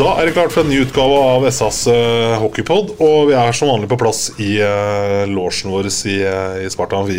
[0.00, 2.94] Da er det klart for en ny utgave av SAs uh, hockeypod.
[3.04, 6.96] Og vi er som vanlig på plass i uh, losjen vår i, uh, i Sparta
[6.96, 7.18] Amfi,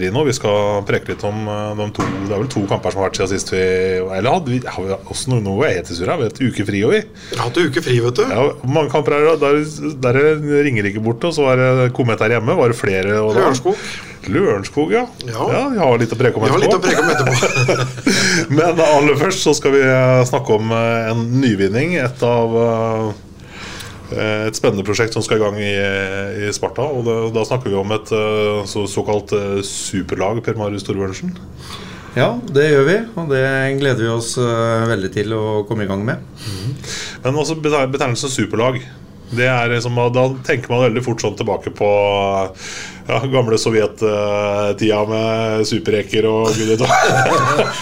[0.00, 0.22] Rino.
[0.24, 3.10] Vi skal preke litt om uh, de to Det er vel to kamper som har
[3.10, 6.16] vært siden sist vi Eller hadde vi, har vi også noe, noe surra?
[6.22, 7.02] Vi har et uke fri, og vi.
[7.42, 8.24] Hatt uke fri, vet du.
[8.24, 9.36] Ja, mange kamper er det?
[9.44, 12.56] Der, der er Ringerike borte, og så var det Komet her hjemme.
[12.56, 13.20] Var det flere?
[13.20, 13.42] og da?
[13.42, 13.84] Lørenskog.
[14.30, 15.06] Lørenskog, ja.
[15.26, 15.46] Ja.
[15.72, 16.86] Vi har litt å preke om Vi har litt å etterpå.
[16.86, 18.54] preke om etterpå.
[18.58, 21.96] Men aller først så skal vi eh, snakke om eh, en nyvinning.
[21.98, 23.08] Et av eh,
[24.46, 25.72] et spennende prosjekt som skal i gang i,
[26.46, 26.84] i Sparta.
[26.86, 28.12] Og da, da snakker vi om et
[28.68, 29.32] så, såkalt
[29.64, 31.32] superlag, Per Marius Torbjørnsen.
[32.12, 33.44] Ja, det gjør vi, og det
[33.80, 36.20] gleder vi oss veldig til å komme i gang med.
[37.24, 38.82] Men også betegnelsen superlag.
[39.36, 41.88] Det er liksom, Da tenker man veldig fort sånn tilbake på
[43.08, 46.90] ja, gamle sovjettida med superreker og gud vet hva.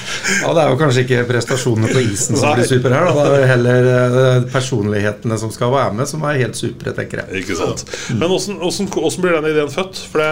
[0.40, 2.60] Ja, Det er jo kanskje ikke prestasjonene på isen som Nei.
[2.60, 3.24] blir super her, da.
[3.32, 7.42] det er heller eh, personlighetene som skal være med, som er helt supre, tenker jeg.
[7.42, 7.82] Ikke sant.
[8.14, 10.04] Men hvordan, blir den ideen født?
[10.12, 10.30] For det,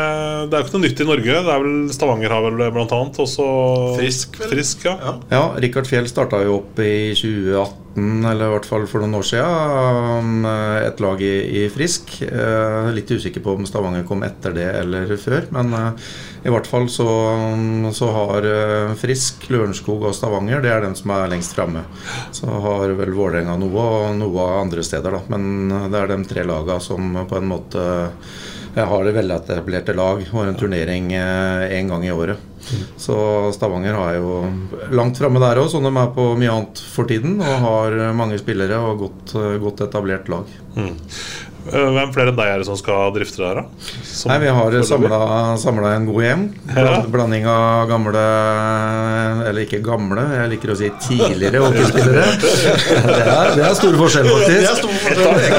[0.48, 1.42] det er jo ikke noe nytt i Norge.
[1.48, 3.48] Det er vel Stavanger har vel blant annet også
[3.98, 4.54] Frisk, vel?
[4.54, 4.94] Frisk, ja.
[5.02, 5.16] Ja.
[5.34, 7.87] Ja, Rikard Fjell starta jo opp i 2018,
[8.28, 10.44] eller i hvert fall for noen år siden,
[10.84, 12.18] et lag i, i Frisk.
[12.26, 16.10] Eh, Litt usikker på om Stavanger kom etter det eller før, men eh,
[16.46, 17.08] i hvert fall så,
[17.94, 21.82] så har eh, Frisk, Lørenskog og Stavanger det er dem som er lengst framme.
[22.34, 25.24] Så har vel Vålerenga noe, og noe andre steder, da.
[25.34, 27.84] Men eh, det er de tre lagene som på en måte
[28.78, 32.38] jeg har det veletablerte lag og en turnering én gang i året.
[33.00, 33.16] Så
[33.54, 34.32] Stavanger har jo
[34.92, 37.38] langt framme der òg, som de er på mye annet for tiden.
[37.40, 40.50] Og har mange spillere og godt, godt etablert lag.
[40.76, 40.92] Eh,
[41.68, 43.64] Hvem flere enn deg er det som skal drifte det her, da?
[44.08, 44.76] Som Nei, Vi har
[45.60, 46.44] samla en god gjeng.
[46.72, 48.24] Bland, blanding av gamle
[49.48, 52.26] Eller ikke gamle, jeg liker å si tidligere hockeyspillere.
[53.08, 54.82] Det er, det er store forskjeller, faktisk.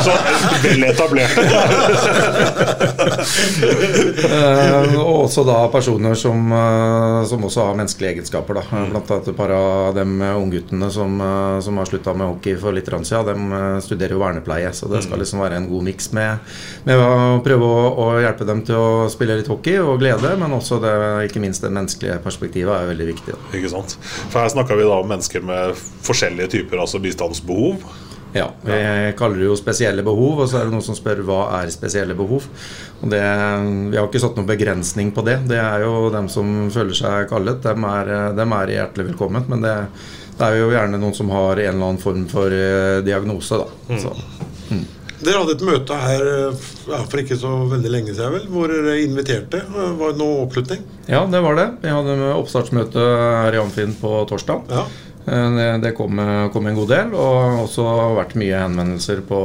[0.06, 0.14] Så
[0.64, 1.42] Vel etablerte.
[4.30, 8.59] Eh, og også da personer som, eh, som også har menneskelige egenskaper.
[8.59, 8.64] Da.
[8.91, 12.76] Blant annet et par av de ungguttene som, eh, som har slutta med hockey for
[12.76, 14.72] litt siden, de eh, studerer jo vernepleie.
[14.74, 16.51] Så det skal liksom være en god miks med,
[16.87, 20.55] med å prøve å, å hjelpe dem til å spille litt hockey og glede, men
[20.55, 20.93] også det,
[21.29, 23.35] ikke minst det menneskelige perspektivet er veldig viktig.
[23.35, 23.55] Da.
[23.59, 23.97] Ikke sant?
[24.31, 25.75] For her snakker vi da om mennesker med
[26.07, 27.83] forskjellige typer altså bistandsbehov.
[28.33, 31.39] Ja, Vi kaller det jo spesielle behov, og så er det noen som spør hva
[31.57, 32.45] er spesielle behov.
[33.01, 33.21] Og det,
[33.89, 35.39] Vi har ikke satt noen begrensning på det.
[35.49, 37.63] Det er jo dem som føler seg kallet.
[37.66, 39.47] Dem er, dem er hjertelig velkommen.
[39.49, 39.73] Men det,
[40.37, 43.63] det er jo gjerne noen som har en eller annen form for eh, diagnose.
[43.63, 43.97] da.
[43.97, 44.13] Så,
[45.19, 48.72] Dere hadde et møte her eh, ja, for ikke så veldig lenge siden, vel, hvor
[48.72, 49.59] dere inviterte.
[49.68, 50.85] Eh, Var det noe oppslutning?
[51.12, 51.68] ja, det var det.
[51.84, 54.63] Vi hadde oppstartsmøte her i Amfinn på torsdag.
[54.72, 54.85] Ja.
[55.28, 56.19] Eh, Det, kom,
[56.53, 57.84] kom en god del, og også
[58.18, 59.40] vært mye henvendelser på,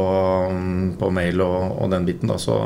[0.98, 2.30] på mail og, og den biten.
[2.30, 2.38] Da.
[2.40, 2.56] Så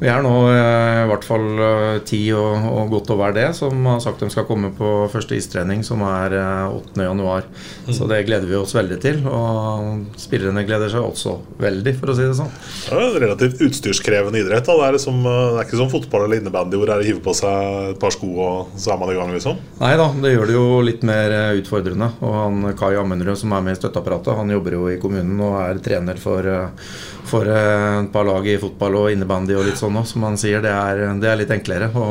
[0.00, 3.86] vi er nå eh, i hvert fall eh, ti og, og godt over det som
[3.88, 7.02] har sagt de skal komme på første istrening, som er eh, 8.
[7.08, 7.46] januar.
[7.88, 9.20] Så det gleder vi oss veldig til.
[9.28, 12.52] Og spillerne gleder seg også veldig, for å si det sånn.
[12.88, 14.66] Det er en relativt utstyrskrevende idrett.
[14.68, 14.76] Da.
[14.78, 17.22] Det, er liksom, det er ikke som fotball eller innebandy hvor det er å hive
[17.24, 19.58] på seg et par sko, og så er man i gang, liksom.
[19.80, 22.10] Nei da, det gjør det jo litt mer utfordrende.
[22.24, 25.56] Og han Kai Amundrud som er med i støtteapparatet, han jobber jo i kommunen og
[25.60, 26.88] er trener for, eh,
[27.28, 30.06] for eh, et par lag i fotball og innebandy og litt sånn òg.
[30.08, 32.06] Som han sier, det er, det er litt enklere å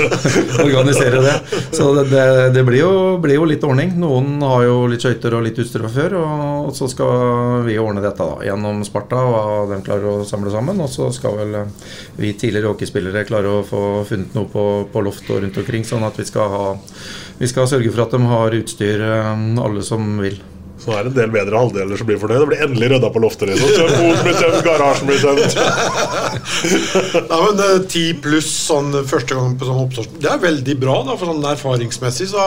[0.66, 1.36] organisere det.
[1.76, 2.26] Så det, det,
[2.56, 2.92] det blir, jo,
[3.22, 3.94] blir jo litt ordning.
[4.00, 8.04] Noen har jo litt skøyter og litt utstyr fra før, og så skal vi ordne
[8.04, 10.82] dette da, gjennom Sparta og de klarer å samle sammen.
[10.82, 11.74] Og så skal vel eh,
[12.20, 16.06] vi tidligere hockeyspillere klare å få funnet noe på, på loft og rundt omkring, sånn
[16.06, 16.64] at vi skal ha
[17.40, 19.02] vi skal sørge for at de har utstyr,
[19.58, 20.38] alle som vil.
[20.80, 22.40] Så det er en del bedre halvdeler som blir fornøyd.
[22.40, 23.50] Det blir endelig rydda på loftet.
[23.50, 23.68] Liksom.
[23.76, 25.56] Så Boden blir tømt, garasjen blir tømt.
[27.30, 30.94] Nei, men eh, Ti pluss sånn første gang på sånn oppstart Det er veldig bra.
[31.04, 32.44] da, for sånn Erfaringsmessig så,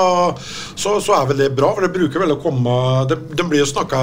[0.73, 1.75] så, så er vel det bra.
[1.75, 2.73] For det bruker vel å komme
[3.11, 4.01] Det, det blir jo snakka,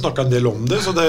[0.00, 1.06] snakka en del om det, så det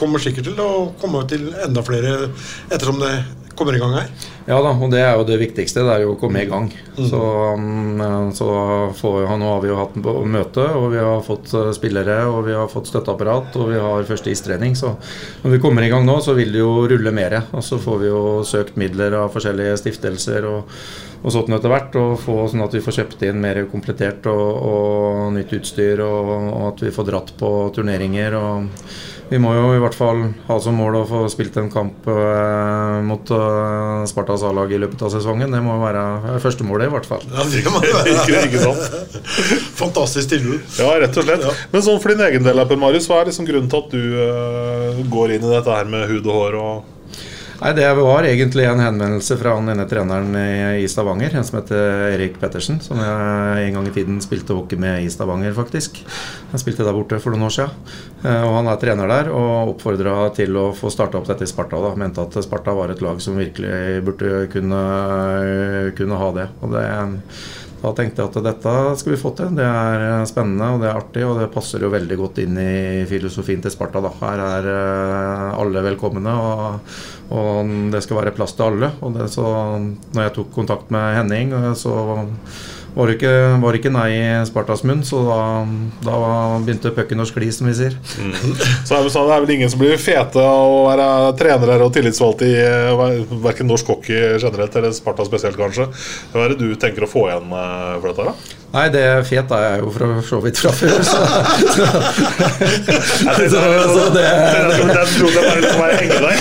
[0.00, 0.70] kommer sikkert til å
[1.02, 2.30] komme til enda flere
[2.70, 3.12] ettersom det
[3.56, 4.08] kommer i gang her.
[4.48, 5.82] Ja da, og det er jo det viktigste.
[5.86, 6.70] Det er jo å komme i gang.
[6.96, 7.20] Så,
[7.60, 8.48] mm, så
[8.98, 12.48] får, nå har vi jo hatt på møte, og vi har fått eh, spillere, og
[12.48, 14.74] vi har fått støtteapparat, og vi har første istrening.
[14.78, 14.94] Så
[15.44, 17.38] når vi kommer i gang nå, så vil det jo rulle mer.
[17.52, 20.80] Og så får vi jo søkt midler av forskjellige stiftelser og,
[21.20, 22.00] og sånn etter hvert.
[22.00, 26.34] Og få sånn at vi får kjøpt inn mer komplettert og, og nytt utstyr, og,
[26.50, 28.40] og at vi får dratt på turneringer.
[28.40, 28.68] og
[29.30, 32.96] vi må jo i hvert fall ha som mål å få spilt en kamp eh,
[33.06, 35.54] mot eh, Spartas A-lag i løpet av sesongen.
[35.54, 37.22] Det må jo være førstemålet, i hvert fall.
[37.30, 38.44] Ja, det må det Ikke, være.
[38.48, 39.18] ikke sant?
[39.80, 40.60] Fantastisk tilbud.
[40.80, 41.46] Ja, rett og slett.
[41.72, 45.04] Men sånn for din egen del, Marius, hva er liksom grunnen til at du eh,
[45.14, 46.58] går inn i dette her med hud og hår?
[46.60, 46.96] og
[47.60, 50.32] Nei, Det var egentlig en henvendelse fra han ene treneren
[50.80, 52.78] i, Stavanger, en som heter Erik Pettersen.
[52.80, 56.00] Som jeg en gang i tiden spilte hockey med i Stavanger, faktisk.
[56.54, 57.92] Jeg spilte der borte for noen år siden.
[58.24, 61.52] Eh, Og han er trener der og oppfordra til å få starta opp dette i
[61.52, 61.76] Sparta.
[61.84, 64.82] da, Mente at Sparta var et lag som virkelig burde kunne,
[66.00, 66.48] kunne ha det.
[66.62, 66.86] Og det
[67.80, 69.54] da tenkte jeg at dette skal vi få til.
[69.56, 73.06] Det er spennende og det er artig, og det passer jo veldig godt inn i
[73.08, 74.02] filosofien til Sparta.
[74.04, 74.10] Da.
[74.20, 76.98] Her er eh, alle velkomne, og,
[77.32, 78.92] og det skal være plass til alle.
[79.00, 79.46] Og det, så
[79.80, 81.94] når jeg tok kontakt med Henning, eh, så
[82.94, 85.40] var det ikke, var det ikke nei i Spartas munn, så da,
[86.04, 86.16] da
[86.64, 87.96] begynte pucken å skli, som vi sier.
[88.04, 91.08] Så er det, sånn, det er vel ingen som blir fete av å være
[91.40, 92.52] trenere og tillitsvalgt i
[93.44, 95.90] verken norsk hockey generelt eller Sparta spesielt, kanskje.
[96.32, 98.32] Hva er det du tenker å få igjen eh, for dette?
[98.32, 98.56] da?
[98.70, 101.18] Nei, det fet er jeg jo for så vidt fra før, så,
[101.74, 101.86] så,
[103.50, 106.36] så, så det jeg trodde det bare liksom var henge der.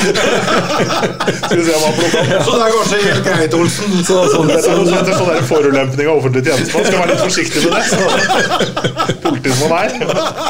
[1.40, 2.44] Skal vi se om han plukker opp.
[2.46, 3.98] Så det er kanskje helt greit, Olsen.
[4.06, 6.86] så, sånn, Dette er heter sånn der forulempning av offentlig tjenestemann.
[6.86, 7.84] Skal være litt forsiktig med det.
[7.90, 9.16] Så.
[9.24, 9.74] Politi her.
[9.80, 10.50] er.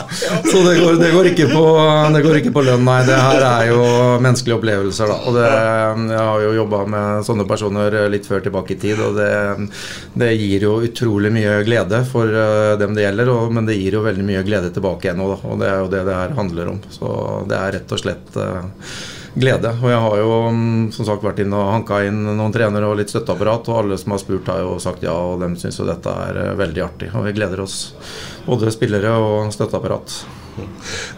[0.50, 1.64] Så det går, det, går ikke på,
[2.14, 3.00] det går ikke på lønn, nei.
[3.08, 3.82] Det her er jo
[4.24, 5.18] menneskelige opplevelser, da.
[5.30, 5.46] Og det,
[6.14, 9.30] jeg har jo jobba med sånne personer litt før tilbake i tid, og det,
[10.20, 14.00] det gir jo utrolig mye glede for eh, dem det gjelder, og, men det gir
[14.00, 15.40] jo veldig mye glede tilbake igjen da.
[15.50, 16.84] Og det er jo det det her handler om.
[16.94, 17.14] Så
[17.50, 18.62] det er rett og slett eh,
[19.40, 19.72] glede.
[19.82, 23.00] Og jeg har jo mm, som sagt vært inn og hanka inn noen trenere og
[23.00, 25.88] litt støtteapparat, og alle som har spurt, har jo sagt ja, og de syns jo
[25.90, 27.14] dette er eh, veldig artig.
[27.16, 27.80] Og vi gleder oss,
[28.48, 30.22] både spillere og støtteapparat.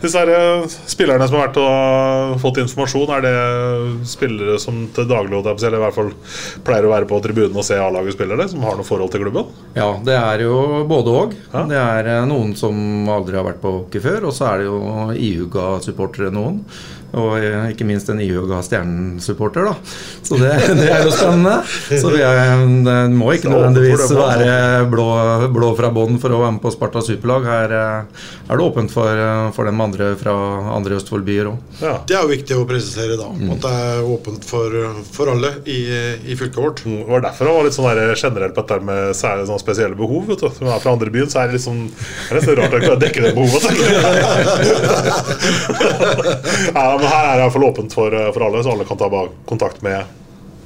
[0.02, 5.08] Disse her, eh, spillerne som har vært og fått informasjon, er det spillere som til
[5.10, 6.12] daglig eller i hvert fall
[6.66, 9.52] pleier å være på tribunen og se A-laget spille som har noe forhold til klubben?
[9.76, 11.36] Ja, det er jo både.
[11.52, 11.66] Ja.
[11.70, 14.70] Det er eh, noen som aldri har vært på hockey før, og så er det
[14.70, 14.80] jo
[15.16, 16.64] ihuga supportere noen.
[17.18, 19.74] Og eh, ikke minst en ihuga Stjernen-supporter, da.
[20.24, 21.58] Så det, det er jo spennende.
[21.90, 25.08] Så vi er, det må ikke nødvendigvis være blå,
[25.52, 27.48] blå fra bånn for å være med på Sparta superlag.
[27.50, 30.36] Her eh, er det åpent for, eh, for dem andre fra
[30.78, 31.58] andre Østfold-byer òg.
[31.82, 31.98] Ja.
[32.08, 34.68] Det er jo viktig å presisere da, at det er åpent for,
[35.12, 35.82] for alle i,
[36.32, 36.84] i fylket vårt.
[36.86, 40.24] Det var derfor han var litt sånn generell på dette med særlig sånne spesielle behov.
[40.32, 40.50] Vet du.
[40.56, 43.02] Som er fra andre byen, så er det liksom Det er nesten rart å klare
[43.02, 43.64] dekke det behovet.
[46.76, 49.00] ja, men her er det i hvert fall åpent for, for alle, så alle kan
[49.02, 49.10] ta
[49.50, 50.18] kontakt med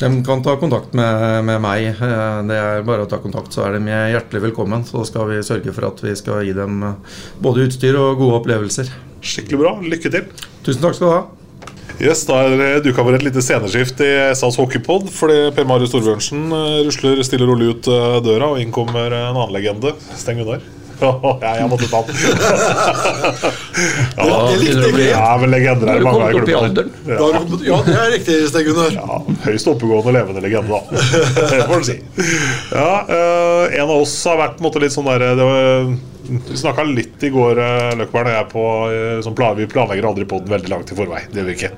[0.01, 1.85] De kan ta kontakt med, med meg.
[1.95, 4.83] Eh, Det er bare å ta kontakt, så er de hjertelig velkommen.
[4.83, 8.41] Så skal vi sørge for at vi skal gi dem eh, både utstyr og gode
[8.41, 8.91] opplevelser.
[9.23, 9.71] Skikkelig bra.
[9.95, 10.27] Lykke til.
[10.67, 11.23] Tusen takk skal du ha.
[12.03, 15.07] Yes, Da er det duka for et lite sceneskift i SAS hockeypod.
[15.15, 19.07] Fordi Per Marius Storbjørnsen eh, rusler stille og rolig ut eh, døra, og inn kommer
[19.15, 19.95] en annen legende.
[20.19, 20.65] Steng Gunnar.
[21.45, 22.15] Ja, jeg måtte ta den.
[24.17, 28.11] ja, det likte jeg ja, men legender er mange har du kommet- Ja, det er
[28.15, 28.91] riktig, Stein Gunnar.
[28.95, 30.79] Ja, høyst oppegående levende legende, da.
[31.51, 31.97] Det får du si.
[32.71, 35.27] Ja, eh, en av oss har vært på en måte litt sånn der
[36.27, 40.07] Vi snakka litt i går, uh, Løkberg og jeg, på eh, sånn plan, Vi planlegger
[40.09, 41.21] aldri på den veldig langt i forvei.
[41.31, 41.71] Det gjør vi ikke.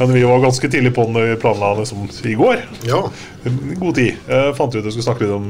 [0.00, 2.62] Men vi var ganske tidlig på den vi planla liksom, i går.
[2.88, 3.02] Ja.
[3.80, 4.20] God tid.
[4.28, 5.48] Eh, fant ut at vi skulle snakke litt om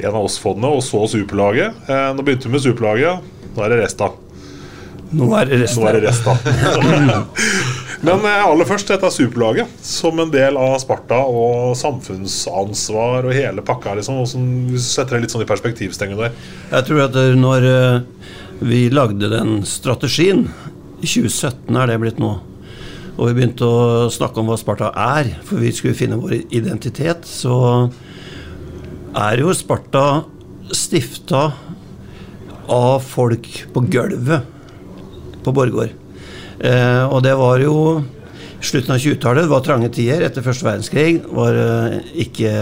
[0.00, 1.84] en av oss-fondene, og så Superlaget.
[1.88, 3.32] Eh, nå begynte vi med Superlaget.
[3.54, 4.10] Nå er det Resta.
[5.14, 5.82] Nå er det resten.
[5.82, 7.28] Nå er det resten.
[8.04, 13.64] Men eh, aller først dette Superlaget, som en del av Sparta og samfunnsansvar og hele
[13.64, 13.94] pakka.
[13.96, 16.34] liksom, Hvordan setter det litt sånn i perspektivstengen der?
[16.72, 18.00] Jeg tror at når eh,
[18.64, 20.48] vi lagde den strategien,
[21.00, 22.34] i 2017 er det blitt nå,
[23.14, 27.28] og vi begynte å snakke om hva Sparta er, for vi skulle finne vår identitet,
[27.28, 27.56] så
[29.14, 30.24] er jo Sparta
[30.74, 31.44] stifta
[32.72, 34.53] av folk på gulvet
[35.44, 35.94] på Borregaard.
[36.58, 37.76] Eh, og det var jo
[38.64, 39.44] slutten av 20-tallet.
[39.44, 41.22] Det var trange tider etter første verdenskrig.
[41.34, 42.54] Var eh, ikke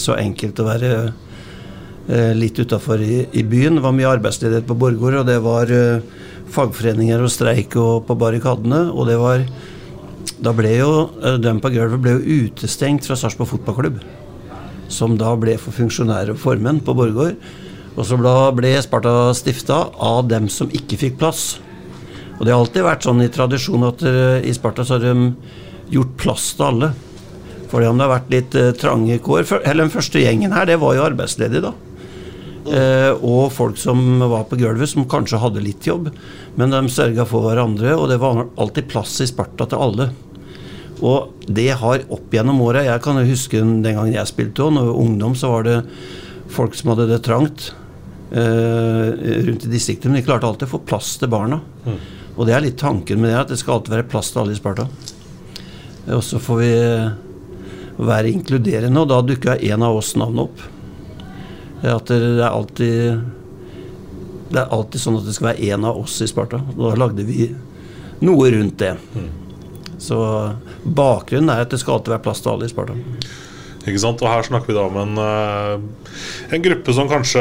[0.00, 3.78] så enkelt å være eh, litt utafor i, i, byen.
[3.78, 6.06] Det var mye arbeidsledighet på Borregaard, og det var eh,
[6.50, 8.88] fagforeninger og streik og på barrikadene.
[8.94, 9.44] Og det var
[10.40, 14.00] Da ble jo eh, dem på gulvet ble jo utestengt fra Sarpsborg fotballklubb.
[14.90, 17.36] Som da ble for funksjonærer og formenn på Borregaard.
[17.96, 18.16] Og så
[18.54, 21.58] ble Sparta stifta av dem som ikke fikk plass.
[22.40, 25.32] Og det har alltid vært sånn i tradisjon at uh, i Sparta så har de
[25.92, 26.88] gjort plass til alle.
[27.68, 30.78] Fordi om det har vært litt uh, trange kår Eller den første gjengen her, det
[30.80, 31.74] var jo arbeidsledige, da.
[32.60, 36.08] Uh, og folk som var på gulvet, som kanskje hadde litt jobb.
[36.56, 40.06] Men de sørga for hverandre, og det var alltid plass i Sparta til alle.
[41.04, 44.72] Og det har opp gjennom åra Jeg kan jo huske den gangen jeg spilte òg,
[44.78, 45.76] når ungdom, så var det
[46.52, 47.70] folk som hadde det trangt
[48.30, 51.56] rundt i distriktet, men de klarte alltid å få plass til barna.
[51.82, 51.96] Mm.
[52.40, 54.54] Og det er litt tanken med det, at det skal alltid være plass til alle
[54.54, 54.86] i Sparta.
[56.16, 56.70] Og så får vi
[58.00, 60.62] være inkluderende, og da dukka en av oss navnet opp.
[61.84, 63.20] At det er alltid
[64.50, 66.58] Det er alltid sånn at det skal være en av oss i Sparta.
[66.74, 67.44] Da lagde vi
[68.24, 68.96] noe rundt det.
[70.00, 70.16] Så
[70.82, 72.96] bakgrunnen er at det skal alltid være plass til alle i Sparta.
[73.88, 74.20] Ikke sant?
[74.20, 77.40] Og her snakker vi da om en, eh, en gruppe som kanskje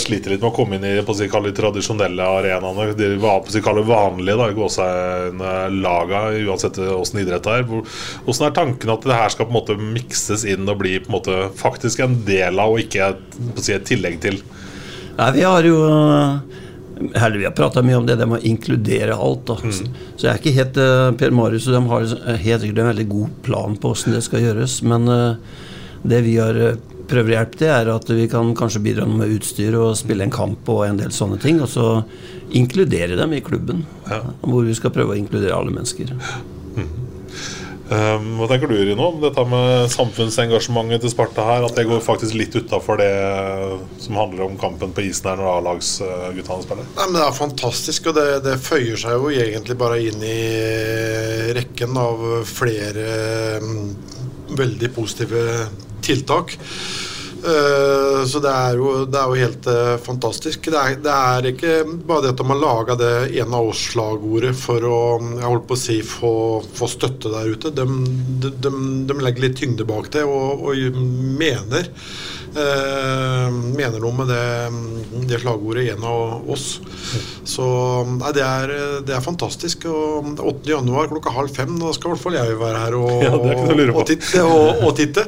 [0.00, 2.96] sliter litt med å komme inn i på si, de tradisjonelle arenaene.
[2.98, 7.64] De på si, vanlige da, gåsehudlaga, uansett åssen idrett det er.
[7.70, 11.10] Hvordan er tanken at det her skal på en måte mikses inn og bli på
[11.10, 13.14] en måte faktisk en del av, og ikke
[13.54, 14.42] på si, et tillegg til?
[15.16, 15.80] Nei, vi har jo
[16.96, 19.50] Heller, vi har prata mye om det, det med å inkludere alt.
[19.60, 19.72] Mm.
[20.16, 22.06] Så jeg er ikke helt uh, Per Marius og de har
[22.40, 24.78] helt sikkert en veldig god plan på hvordan det skal gjøres.
[24.80, 25.36] Men uh,
[26.10, 29.32] det vi har eh, prøver å hjelpe til, er at vi kan kanskje bidra med
[29.36, 31.60] utstyr og spille en kamp og en del sånne ting.
[31.62, 31.88] Og så
[32.56, 33.84] inkludere dem i klubben.
[34.10, 34.22] Ja.
[34.42, 36.14] Hvor vi skal prøve å inkludere alle mennesker.
[36.76, 36.94] Mm.
[37.86, 41.66] Um, hva tenker du Rino, om dette med samfunnsengasjementet til Sparta her?
[41.68, 43.12] At det går faktisk litt utafor det
[44.02, 46.88] som handler om kampen på isen her når A-lagsguttene spiller?
[46.96, 51.54] Nei, men Det er fantastisk, og det, det, føyer seg jo egentlig bare inn i
[51.54, 53.06] rekken av flere
[53.62, 53.94] um,
[54.58, 55.46] veldig positive
[56.06, 56.56] tiltak.
[57.46, 60.70] Uh, så det er jo, det er jo helt uh, fantastisk.
[60.72, 61.74] Det er, det er, ikke
[62.08, 65.82] bare det at man laga det en av oss-slagordet for å jeg holdt på å
[65.82, 66.32] si, få,
[66.74, 67.74] få støtte der ute.
[67.76, 67.86] De,
[68.46, 68.72] de,
[69.06, 70.98] de, legger litt tyngde bak det og, og
[71.38, 71.92] mener
[72.56, 74.44] mener noe med det,
[75.28, 76.66] det slagordet en av oss.
[77.46, 77.66] Så
[78.08, 78.72] nei, det, er,
[79.06, 79.86] det, er, fantastisk.
[79.90, 80.66] Og 8.
[80.70, 84.02] januar klokka halv fem, da skal i hvert fall jeg være her og, ja, og,
[84.08, 85.26] titte, og, og, titte.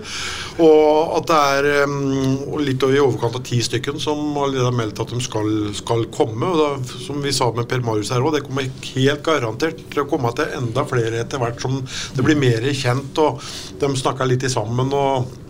[0.58, 5.14] Og at det er um, litt i overkant av ti stykken som har meldt at
[5.14, 6.48] de skal, skal komme.
[6.48, 10.04] Og da, som vi sa med Per Marius her òg, det kommer helt garantert til
[10.04, 11.78] å komme til enda flere etter hvert som
[12.16, 13.42] det blir mer kjent, og
[13.78, 14.90] de snakker litt sammen.
[14.94, 15.47] og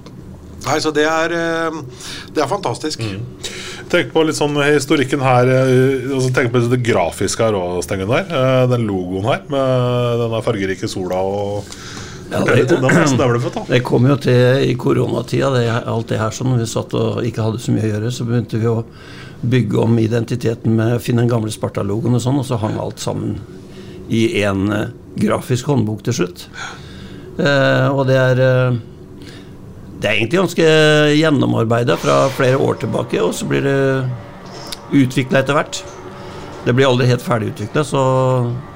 [0.67, 1.79] Nei, så det er, eh,
[2.35, 3.03] det er fantastisk.
[3.05, 3.23] Mm.
[3.89, 8.11] Tenk på litt sånn historikken her eh, altså Tenk på det grafiske her òg, Stengen.
[8.11, 11.71] der eh, Den logoen her med denne fargerike sola og
[12.29, 12.77] ja, det, det,
[13.71, 16.51] det, kom jo til i koronatida, det, alt det her sånn.
[16.53, 18.83] Når vi satt og ikke hadde så mye å gjøre, så begynte vi å
[19.49, 23.01] bygge om identiteten med å finne den gamle Sparta-logoen og sånn, og så hang alt
[23.01, 23.39] sammen
[24.13, 24.69] i én
[25.17, 26.45] grafisk håndbok til slutt.
[27.41, 28.45] Eh, og det er
[29.99, 30.67] det er egentlig ganske
[31.19, 33.79] gjennomarbeida fra flere år tilbake, og så blir det
[34.95, 35.81] utvikla etter hvert.
[36.65, 38.03] Det blir aldri helt ferdig utvikla, så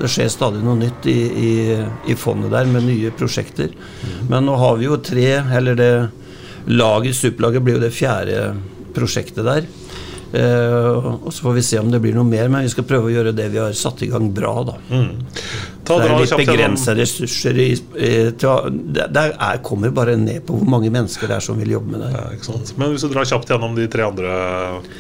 [0.01, 1.53] det skjer stadig noe nytt i, i,
[2.11, 3.71] i, fondet der med nye prosjekter.
[3.75, 4.19] Mm.
[4.33, 5.93] Men nå har vi jo tre, eller det
[6.73, 8.43] laget, superlaget blir jo det fjerde
[8.97, 9.69] prosjektet der.
[10.33, 13.11] Eh, og Så får vi se om det blir noe mer, men vi skal prøve
[13.11, 14.55] å gjøre det vi har satt i gang, bra.
[14.65, 14.79] da.
[14.91, 15.11] Mm.
[16.01, 17.59] Det er litt begrensa ressurser.
[17.59, 21.45] I, i, til, det, det er, kommer bare ned på hvor mange mennesker det er
[21.45, 22.13] som vil jobbe med det.
[22.15, 24.37] Ja, men hvis du drar kjapt gjennom de tre andre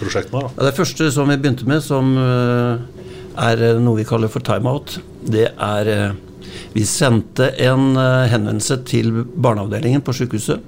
[0.00, 0.44] prosjektene?
[0.44, 0.52] da?
[0.58, 2.82] Ja, det første som vi begynte med, som uh,
[3.46, 6.20] er noe vi kaller for timeout, det er uh,
[6.72, 7.96] Vi sendte en
[8.28, 10.60] henvendelse til barneavdelingen på sykehuset.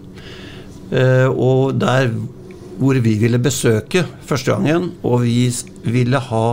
[1.33, 2.11] og der
[2.79, 5.49] hvor vi ville besøke første gangen, og vi
[5.85, 6.47] ville ha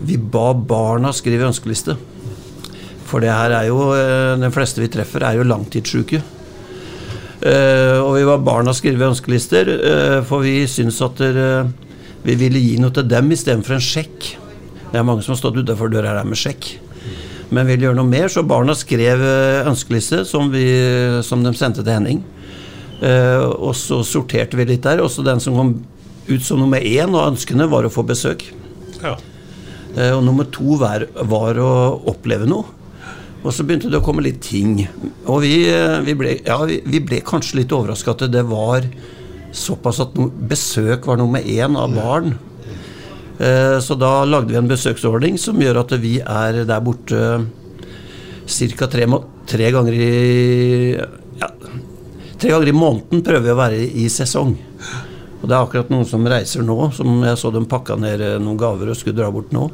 [0.00, 1.92] Vi ba barna skrive ønskeliste.
[3.10, 3.90] For det her er jo
[4.38, 6.22] Den fleste vi treffer, er jo langtidssyke.
[7.40, 11.70] Uh, og vi var barna skrive ønskelister, uh, for vi syns at der,
[12.20, 14.26] vi ville gi noe til dem istedenfor en sjekk.
[14.90, 16.68] Det er mange som har stått utafor døra her med sjekk.
[17.50, 19.24] Men vil gjøre noe mer, så barna skrev
[19.70, 20.66] ønskeliste som, vi,
[21.26, 22.20] som de sendte til Henning.
[23.00, 25.00] Uh, og så sorterte vi litt der.
[25.00, 25.72] Også den som kom
[26.28, 28.44] ut som nummer én av ønskene, var å få besøk.
[29.00, 29.16] Ja.
[29.96, 31.70] Eh, Og nummer to var, var å
[32.12, 32.79] oppleve noe.
[33.40, 34.82] Og så begynte det å komme litt ting.
[35.24, 38.84] Og vi, eh, vi, ble, ja, vi, ble kanskje litt overraska at det var
[39.56, 42.34] såpass at no, besøk var nummer én av barn.
[43.40, 47.22] Eh, Så da lagde vi en besøksordning som gjør at vi er der borte
[48.50, 48.86] ca.
[48.90, 49.06] Tre,
[49.46, 50.10] tre ganger i
[51.40, 51.48] ja,
[52.40, 54.54] Tre ganger i måneden prøver vi å være i sesong.
[55.40, 58.38] Og det er akkurat noen som reiser nå, som jeg så dem pakka ned eh,
[58.42, 59.70] noen gaver og skulle dra bort nå.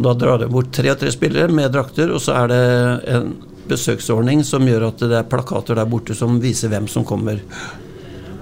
[0.00, 2.62] Da drar de bort tre og tre spillere med drakter, og så er det
[3.12, 3.34] en
[3.70, 7.42] besøksordning som gjør at det er plakater der borte som viser hvem som kommer.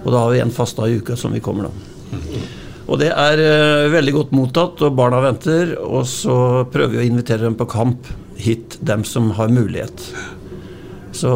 [0.04, 1.72] Og da har vi en fast dag i uka som vi kommer da.
[2.88, 5.74] Og det er uh, veldig godt mottatt, og barna venter.
[5.82, 10.06] Og så prøver vi å invitere dem på kamp hit, dem som har mulighet.
[11.18, 11.30] Så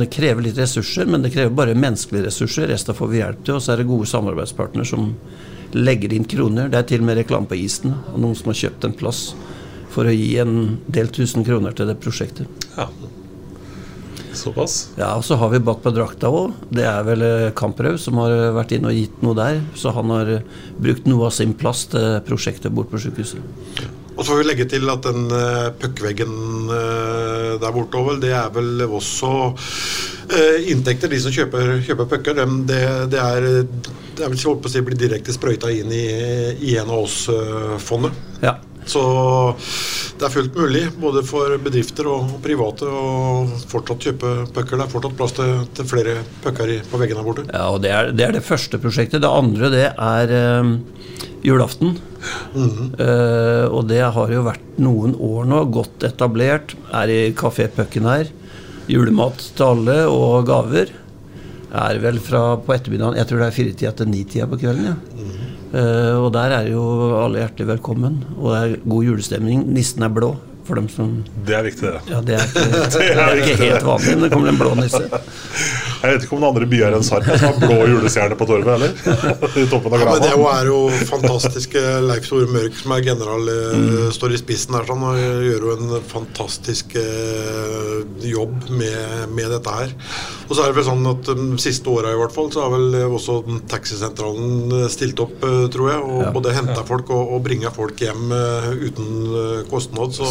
[0.00, 2.70] Det krever litt ressurser, men det krever bare menneskelige ressurser.
[2.72, 3.58] Resten får vi hjelp til.
[3.58, 5.12] Og så er det gode samarbeidspartnere som
[5.76, 6.68] legger inn kroner.
[6.72, 9.24] Det er til og med reklame på isen, og noen som har kjøpt en plass
[9.92, 12.68] for å gi en del tusen kroner til det prosjektet.
[12.76, 12.88] Ja.
[14.32, 14.76] Såpass.
[14.96, 16.54] Ja, og så har vi bak på drakta òg.
[16.72, 17.24] Det er vel
[17.56, 19.60] Kamprau som har vært inne og gitt noe der.
[19.76, 20.46] Så han har eh,
[20.80, 23.42] brukt noe av sin plass til prosjektet bort på sykehuset.
[24.12, 25.28] Og så får vi legge til at den
[25.80, 26.32] puckveggen
[26.72, 31.12] eh, der borte over, det er vel også eh, inntekter.
[31.12, 33.48] De som kjøper, kjøper pucker, det, det er
[34.16, 36.04] det er vel holdt på å si blir direkte sprøyta inn i,
[36.60, 38.20] i en av oss-fondet.
[38.42, 38.58] Ja.
[38.88, 39.02] Så
[40.18, 44.78] det er fullt mulig, både for bedrifter og private, å fortsatt kjøpe pucker.
[44.78, 47.46] Det er fortsatt plass til, til flere pucker på veggene her borte.
[47.50, 49.22] Ja, og det er, det er det første prosjektet.
[49.22, 50.72] Det andre det er eh,
[51.46, 51.96] julaften.
[52.54, 56.76] Eh, og det har jo vært noen år nå, godt etablert.
[56.90, 58.30] Er i Kafé Pucken her.
[58.90, 60.90] Julemat til alle og gaver.
[61.72, 64.92] Er vel fra på ettermiddagen Jeg tror det er firetida til nitida på kvelden.
[64.92, 64.96] ja.
[65.72, 66.82] Eh, og der er jo
[67.16, 68.18] alle hjertelig velkommen.
[68.36, 69.62] Og det er god julestemning.
[69.72, 70.34] Nissen er blå.
[70.62, 72.00] For dem som Det er viktig, det.
[72.12, 75.00] Ja, det er ikke, Det er ikke helt vanlig, men det kommer en blå nisse.
[76.02, 78.70] Jeg vet ikke om det andre byer enn Sarpsborg som har blå julestjerne på torvet,
[78.74, 78.94] heller?
[79.62, 83.46] I toppen av Ja, men det er jo- fantastiske Leif Tore Mørk som er general,
[83.46, 84.10] mm.
[84.16, 89.76] står i spissen her sånn, og gjør jo en fantastisk eh, jobb med, med dette
[89.76, 89.94] her.
[90.48, 92.74] Og så er det vel sånn at de siste åra i hvert fall, så har
[92.74, 93.38] vel eh, også
[93.70, 96.02] taxisentralen eh, stilt opp, eh, tror jeg.
[96.02, 96.30] Og Ja.
[96.34, 100.12] både henta folk og, og bringa folk hjem eh, uten eh, kostnad.
[100.18, 100.26] Så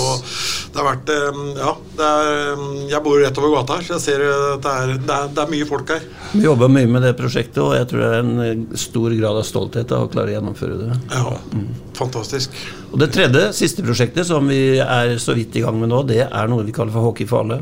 [0.72, 4.06] det har vært eh, Ja, det er, jeg bor rett over gata her, så jeg
[4.10, 6.06] ser eh, at det er, det er, det er mye folk her.
[6.34, 9.40] Vi jobber mye med det prosjektet, og jeg tror det er en eh, stor grad
[9.42, 10.98] av stolthet av å klare å gjennomføre det.
[11.14, 11.36] Ja,
[11.98, 12.56] fantastisk.
[12.92, 16.26] Og det tredje, siste prosjektet som vi er så vidt i gang med nå, det
[16.26, 17.62] er noe vi kaller for Hockey for alle.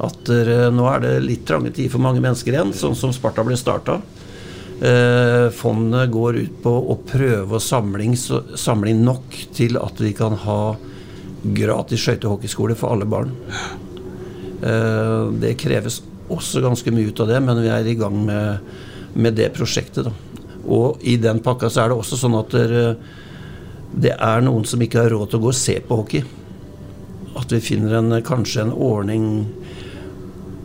[0.00, 3.44] At eh, nå er det litt trange tider for mange mennesker igjen, sånn som Sparta
[3.46, 4.00] ble starta.
[4.80, 10.38] Eh, fondet går ut på å prøve å samle inn nok til at vi kan
[10.46, 10.62] ha
[11.42, 13.34] gratis skøytehockeyskole for alle barn.
[14.62, 18.74] Eh, det kreves også ganske mye ut av det, men vi er i gang med,
[19.14, 20.08] med det prosjektet.
[20.08, 20.12] Da.
[20.70, 22.96] Og i den pakka så er det også sånn at der,
[23.90, 26.24] det er noen som ikke har råd til å gå og se på hockey.
[27.38, 29.28] At vi finner en, kanskje en ordning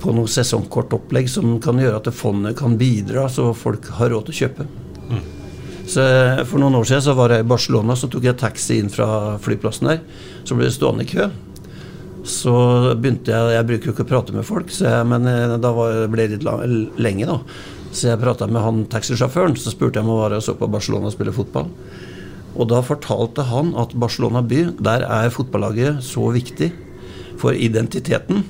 [0.01, 4.35] på noe sesongkortopplegg som kan gjøre at fondet kan bidra, så folk har råd til
[4.35, 4.67] å kjøpe.
[5.85, 8.79] Så eh, For noen år siden så var jeg i Barcelona, så tok jeg taxi
[8.81, 10.01] inn fra flyplassen der.
[10.45, 11.29] Så ble jeg stående i kø.
[12.25, 12.51] Så
[12.97, 16.05] begynte jeg Jeg bruker jo ikke å prate med folk, jeg, men eh, da var,
[16.09, 16.63] ble det litt lang,
[16.97, 17.37] lenge, da.
[17.95, 20.67] Så jeg prata med han taxisjåføren, så spurte jeg om han var og så på
[20.67, 21.69] Barcelona spille fotball.
[22.55, 26.71] Og da fortalte han at Barcelona by, der er fotballaget så viktig
[27.39, 28.43] for identiteten.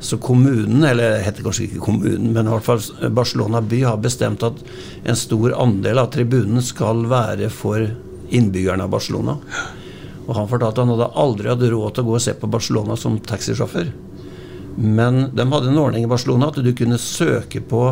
[0.00, 3.98] Så kommunen, eller det heter kanskje ikke kommunen, men i hvert fall Barcelona by har
[4.02, 4.60] bestemt at
[5.04, 7.88] en stor andel av tribunen skal være for
[8.28, 9.38] innbyggerne av Barcelona.
[10.28, 12.50] Og han fortalte at han hadde aldri hatt råd til å gå og se på
[12.52, 13.88] Barcelona som taxisjåfør.
[14.78, 17.86] Men de hadde en ordning i Barcelona at du kunne søke på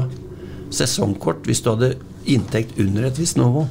[0.74, 1.96] sesongkort hvis du hadde
[2.28, 3.64] inntekt under et visst nivå.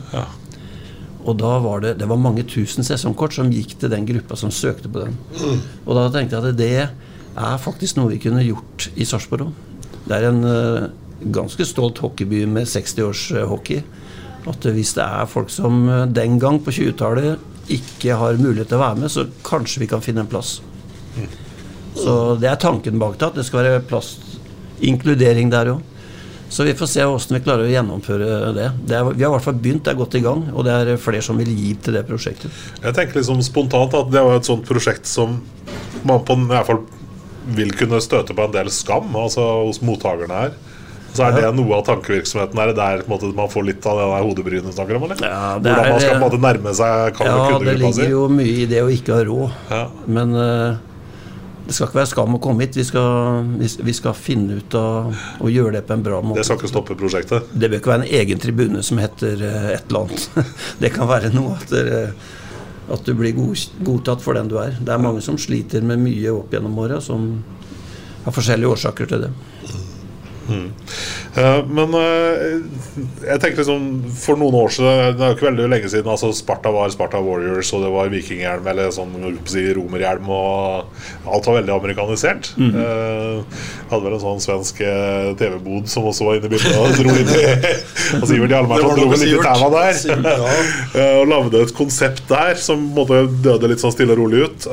[1.26, 4.54] Og da var det, det var mange tusen sesongkort som gikk til den gruppa som
[4.54, 5.16] søkte på den.
[5.86, 9.56] Og da tenkte jeg at det er faktisk noe vi kunne gjort i Sarpsborg òg.
[10.06, 10.86] Det er en uh,
[11.34, 13.82] ganske stolt hockeyby med 60 års uh, hockey.
[14.46, 18.78] At hvis det er folk som uh, den gang på 20-tallet ikke har mulighet til
[18.78, 20.60] å være med, så kanskje vi kan finne en plass.
[21.96, 24.16] Så det er tanken bak det, at det skal være plass,
[24.84, 25.92] inkludering der òg.
[26.50, 28.68] Så vi får se hvordan vi klarer å gjennomføre det.
[28.88, 30.76] det er, vi har i hvert fall begynt, det er godt i gang, og det
[30.76, 32.54] er flere som vil gi til det prosjektet.
[32.84, 35.40] Jeg tenker liksom spontant at det var et sånt prosjekt som
[36.06, 36.84] man på, i hvert fall
[37.56, 40.56] vil kunne støte på en del skam altså hos mottakerne her.
[41.16, 44.08] Så er det noe av tankevirksomheten der på en måte, man får litt av det
[44.12, 45.06] der hodebrynet du snakker om?
[45.08, 45.22] eller?
[45.24, 48.10] Ja, det Hvordan man er- skal på en måte nærme seg kan Ja, det ligger
[48.12, 49.96] jo mye i det å ikke ha råd.
[50.08, 50.76] Men uh,
[51.66, 52.76] det skal ikke være skam å komme hit.
[52.78, 56.38] Vi skal, vi, vi skal finne ut av å gjøre det på en bra måte.
[56.44, 57.48] Det skal ikke stoppe prosjektet?
[57.56, 60.30] Det bør ikke være en egen tribune som heter uh, et eller annet.
[60.84, 62.14] Det kan være noe at, dere-
[62.94, 64.76] at du blir god, godtatt for den du er.
[64.78, 67.32] Det er mange som sliter med mye opp gjennom åra, som
[68.28, 69.32] har forskjellige årsaker til det.
[70.46, 70.72] Mm.
[71.36, 72.52] Eh, men eh,
[73.26, 73.86] jeg tenker liksom
[74.22, 77.20] for noen år siden Det er jo ikke veldig lenge siden altså Sparta var Sparta
[77.24, 79.16] Warriors, og det var vikinghjelm eller sånn
[79.50, 82.52] si, romerhjelm, og alt var veldig amerikanisert.
[82.60, 82.78] Mhm.
[82.86, 84.80] Eh, hadde vel en sånn svensk
[85.40, 87.44] TV-bod som også var inne i bildet og dro inn i
[88.20, 89.92] og Sivert Det Hjalmarsson var dro litt i tæva der.
[90.00, 90.30] Sivert,
[90.96, 91.10] ja.
[91.20, 94.68] Og lagde et konsept der som måtte døde litt sånn stille og rolig ut.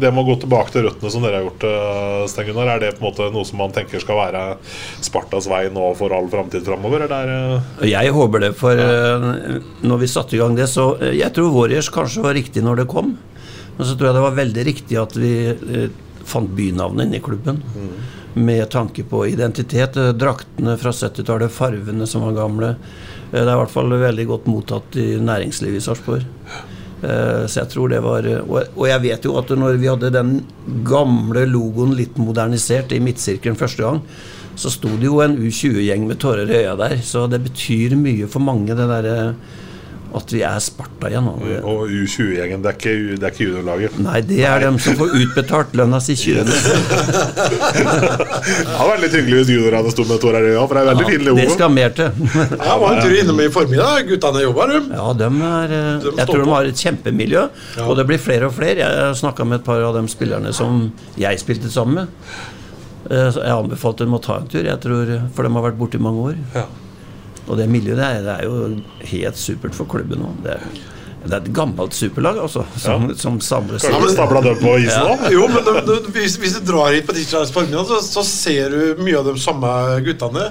[0.00, 1.66] Det med å gå tilbake til røttene som dere har gjort,
[2.30, 4.44] Sten Gunnar, er det på en måte noe som man tenker skal være
[5.04, 7.06] Spartas vei nå for all framtid framover?
[7.06, 11.34] Er Jeg håper det, for eh, når vi satte i gang det, så eh, Jeg
[11.36, 13.16] tror Warriors kanskje var riktig når det kom.
[13.76, 15.88] Men så tror jeg det var veldig riktig at vi eh,
[16.26, 17.60] fant bynavnet inne i klubben.
[18.36, 19.96] Med tanke på identitet.
[20.18, 22.72] Draktene fra 70-tallet, farvene som var gamle.
[23.30, 26.26] Det er i hvert fall veldig godt mottatt i næringslivet i Sarpsborg.
[26.96, 30.30] Så jeg tror det var Og jeg vet jo at når vi hadde den
[30.88, 34.00] gamle logoen litt modernisert i midtsirkelen første gang,
[34.56, 36.96] så sto det jo en U20-gjeng med tårer i øya der.
[37.04, 39.16] Så det betyr mye for mange, det derre
[40.16, 41.26] at vi er Sparta igjen.
[41.28, 43.98] Og, Og U20-gjengen, det er ikke, det er ikke juniorlaget?
[44.04, 46.46] Nei, det er dem som får utbetalt lønna si 20.
[48.46, 51.06] Det vært litt hyggelig hvis juniorene sto med tårer i øya, for det er veldig
[51.10, 51.40] fin logo.
[51.40, 52.26] Det skal mer til.
[52.68, 54.04] Jeg var en tur innom i formiddag.
[54.08, 54.80] Guttene jobba, de.
[54.94, 57.46] Ja, dem er, eh, jeg tror de har et kjempemiljø,
[57.86, 58.86] og det blir flere og flere.
[58.86, 60.86] Jeg snakka med et par av de spillerne som
[61.18, 62.06] jeg spilte sammen med.
[63.10, 65.78] Eh, så Jeg anbefalte dem å ta en tur, jeg tror, for de har vært
[65.80, 66.66] borte i mange år.
[67.46, 70.32] Og det miljøet der, er, det er jo helt supert for klubben nå.
[70.42, 70.64] Det er,
[71.26, 75.30] det er et gammelt superlag, altså, som, som samles Kanskje stabla dem på isen da?
[75.34, 78.74] Jo, men de, de, hvis, hvis du drar hit på tirsdags formiddag, så, så ser
[78.74, 79.72] du mye av de samme
[80.06, 80.50] guttene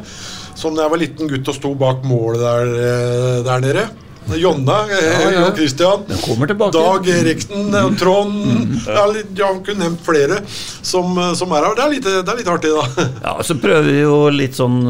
[0.56, 3.86] som da jeg var liten gutt og sto bak målet der, eh, der nede.
[4.34, 5.52] Jonna, eh, Ja, ja.
[5.56, 6.04] Christian,
[6.74, 10.40] Dag-Erikten, eh, Trond ja, litt- ja, kunne nevnt flere
[10.82, 11.76] som, eh, som er her.
[11.76, 13.08] Det er litt, det er litt artig, da.
[13.24, 14.82] Ja, så prøver vi jo litt sånn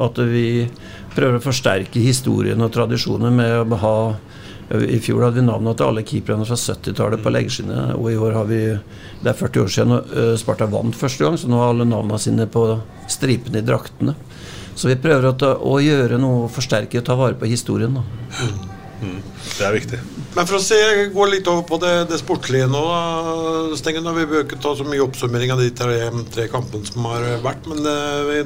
[0.00, 0.68] at vi
[1.14, 3.96] prøver å forsterke historien og tradisjonen med å ha
[4.74, 8.32] I fjor hadde vi navnet til alle keeperne fra 70-tallet på leggskinnet, og i år
[8.32, 8.60] har vi
[9.22, 12.46] Det er 40 år siden Sparta vant første gang, så nå har alle navnene sine
[12.50, 14.14] på stripene i draktene.
[14.74, 17.94] Så vi prøver å, ta, å gjøre noe, forsterke og ta vare på historien.
[17.94, 18.04] Da.
[19.04, 19.98] Det er viktig.
[20.34, 20.76] Men for å se,
[21.14, 22.82] gå litt over på det, det sportlige nå,
[23.78, 24.06] Stengen.
[24.16, 25.98] Vi bør ikke ta så mye oppsummering av de tre,
[26.34, 27.68] tre kampene som har vært.
[27.70, 27.98] Men det,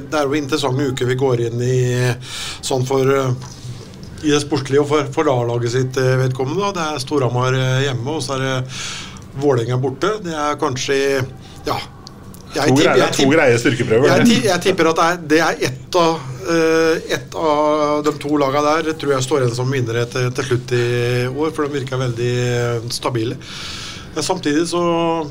[0.09, 1.79] det er jo interessante uker vi går inn i
[2.65, 3.31] sånn for eh,
[4.25, 6.73] i det sportslige og for, for A-laget sitt eh, vedkommende.
[6.75, 8.57] Det er Storhamar eh, hjemme, og så er det
[9.39, 10.17] Vålerenga borte.
[10.25, 10.99] Det er kanskje
[11.67, 11.79] Ja.
[12.49, 16.15] To greie- to greie styrkeprøver, Jeg, jeg tipper at det er, det er ett av,
[16.49, 20.47] et ett av de to lagene der tror jeg står igjen som vinnere til, til
[20.49, 20.85] slutt i
[21.29, 23.37] år, for de virker veldig eh, stabile.
[24.15, 24.81] Men samtidig så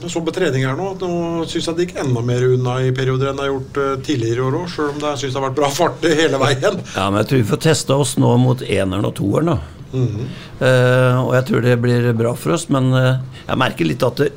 [0.06, 3.32] så på trening her nå, nå syns jeg det gikk enda mer unna i perioder
[3.32, 5.48] enn det har gjort eh, tidligere i år òg, sjøl om det syns det har
[5.48, 6.78] vært bra fart hele veien.
[6.94, 9.58] Ja, men jeg tror vi får testa oss nå mot eneren og toeren, da.
[9.88, 10.24] Mm -hmm.
[10.60, 13.16] uh, og jeg tror det blir bra for oss, men uh,
[13.48, 14.32] jeg merker litt at det,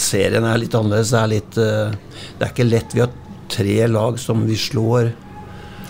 [0.00, 1.12] serien er litt annerledes.
[1.12, 2.96] Det er litt uh, Det er ikke lett.
[2.96, 3.12] Vi har
[3.52, 5.10] tre lag som vi slår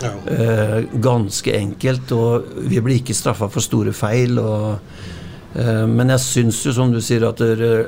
[0.03, 4.35] eh, ganske enkelt, og vi blir ikke straffa for store feil.
[4.41, 4.97] Og,
[5.55, 7.39] uh, men jeg syns jo, som du sier, at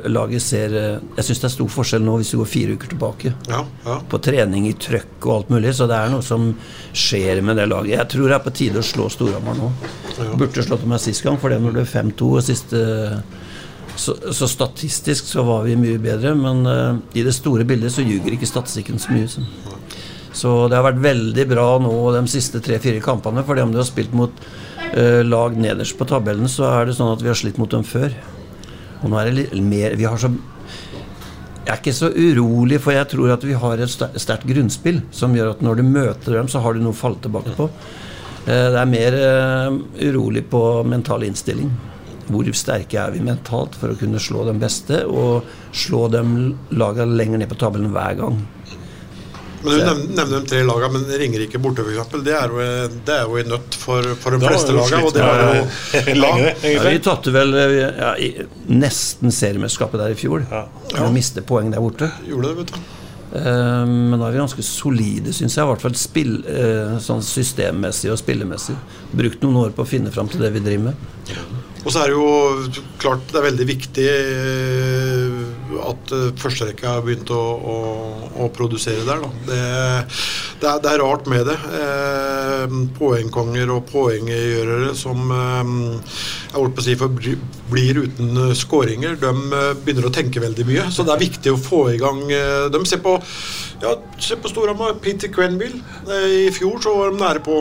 [0.07, 3.33] laget ser Jeg syns det er stor forskjell nå hvis vi går fire uker tilbake.
[3.51, 3.99] Ja, ja.
[4.07, 6.53] På trening i trøkk og alt mulig, så det er noe som
[6.95, 7.97] skjer med det laget.
[7.97, 9.73] Jeg tror det er på tide å slå Storhamar nå.
[10.39, 12.85] Burde slått dem sist gang, for det når det ble 5-2 og siste
[13.95, 18.03] så, så statistisk så var vi mye bedre, men uh, i det store bildet så
[18.03, 19.29] ljuger ikke statistikken så mye.
[19.31, 19.43] Så.
[20.35, 23.45] så det har vært veldig bra nå de siste tre-fire kampene.
[23.47, 24.43] For om du har spilt mot
[24.95, 27.87] uh, lag nederst på tabellen, så er det sånn at vi har slitt mot dem
[27.87, 28.11] før.
[29.01, 30.33] Og nå er det litt mer Vi har så
[31.65, 35.33] jeg er ikke så urolig, for jeg tror at vi har et sterkt grunnspill som
[35.33, 37.65] gjør at når du møter dem, så har du noe å falle tilbake på.
[38.45, 39.17] Eh, Det er mer
[39.97, 41.71] urolig på mental innstilling.
[42.27, 45.43] Hvor sterke er vi mentalt for å kunne slå de beste, og
[45.75, 48.39] slå dem laga lenger ned på tabellen hver gang.
[49.65, 52.11] Men Du nevner, nevner de tre lagene, men Ringerike borte f.eks.
[52.25, 55.05] Det, er jo- det er jo i nøtt for, for de Da fleste lagene.
[55.07, 58.29] Og det var jo lenge, Ja, vi tapte vel ja, i,
[58.69, 60.45] nesten seriemesterskapet der i fjor.
[60.51, 62.11] Ja Vi mistet poeng der borte.
[62.29, 62.79] Gjorde det, vet du.
[63.35, 65.65] Eh, men da er vi ganske solide, syns jeg.
[65.65, 68.77] I hvert fall spill, eh, sånn systemmessig og spillemessig.
[69.17, 71.41] Brukt noen år på å finne fram til det vi driver med.
[71.85, 77.03] Og så er det jo klart det er veldig viktig eh, at eh, førsterekka har
[77.05, 77.75] begynt å, å,
[78.45, 79.21] å produsere der.
[79.21, 79.29] Da.
[79.49, 79.59] Det,
[80.61, 81.57] det, er, det, er, rart med det.
[81.79, 85.75] Eh, poengkonger og poenggjørere som eh,
[86.49, 87.21] jeg holdt på å si for
[87.71, 90.89] blir uten skåringer, de begynner å tenke veldig mye.
[90.93, 92.21] Så det er viktig å få i gang
[92.71, 93.17] De ser på,
[93.83, 94.95] ja, på Storhamar.
[95.03, 95.81] Peter Quenville.
[96.07, 97.57] I fjor så var de nære på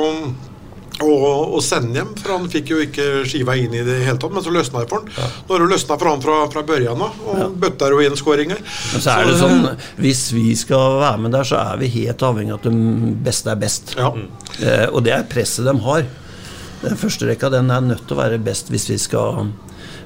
[1.03, 4.35] å sende hjem, for han fikk jo ikke skiva inn i det hele tatt.
[4.35, 5.11] Men så løsna det for han.
[5.17, 5.29] Ja.
[5.49, 7.49] Nå har det løsna for han fra, fra børjan av, og ja.
[7.65, 8.63] bøtter jo inn skåringer.
[8.93, 12.27] Men så er det sånn, hvis vi skal være med der, så er vi helt
[12.31, 13.97] avhengig av at de beste er best.
[13.99, 14.13] Ja.
[14.61, 16.07] Eh, og det er presset de har.
[16.85, 19.47] Den første rekka den er nødt til å være best hvis vi skal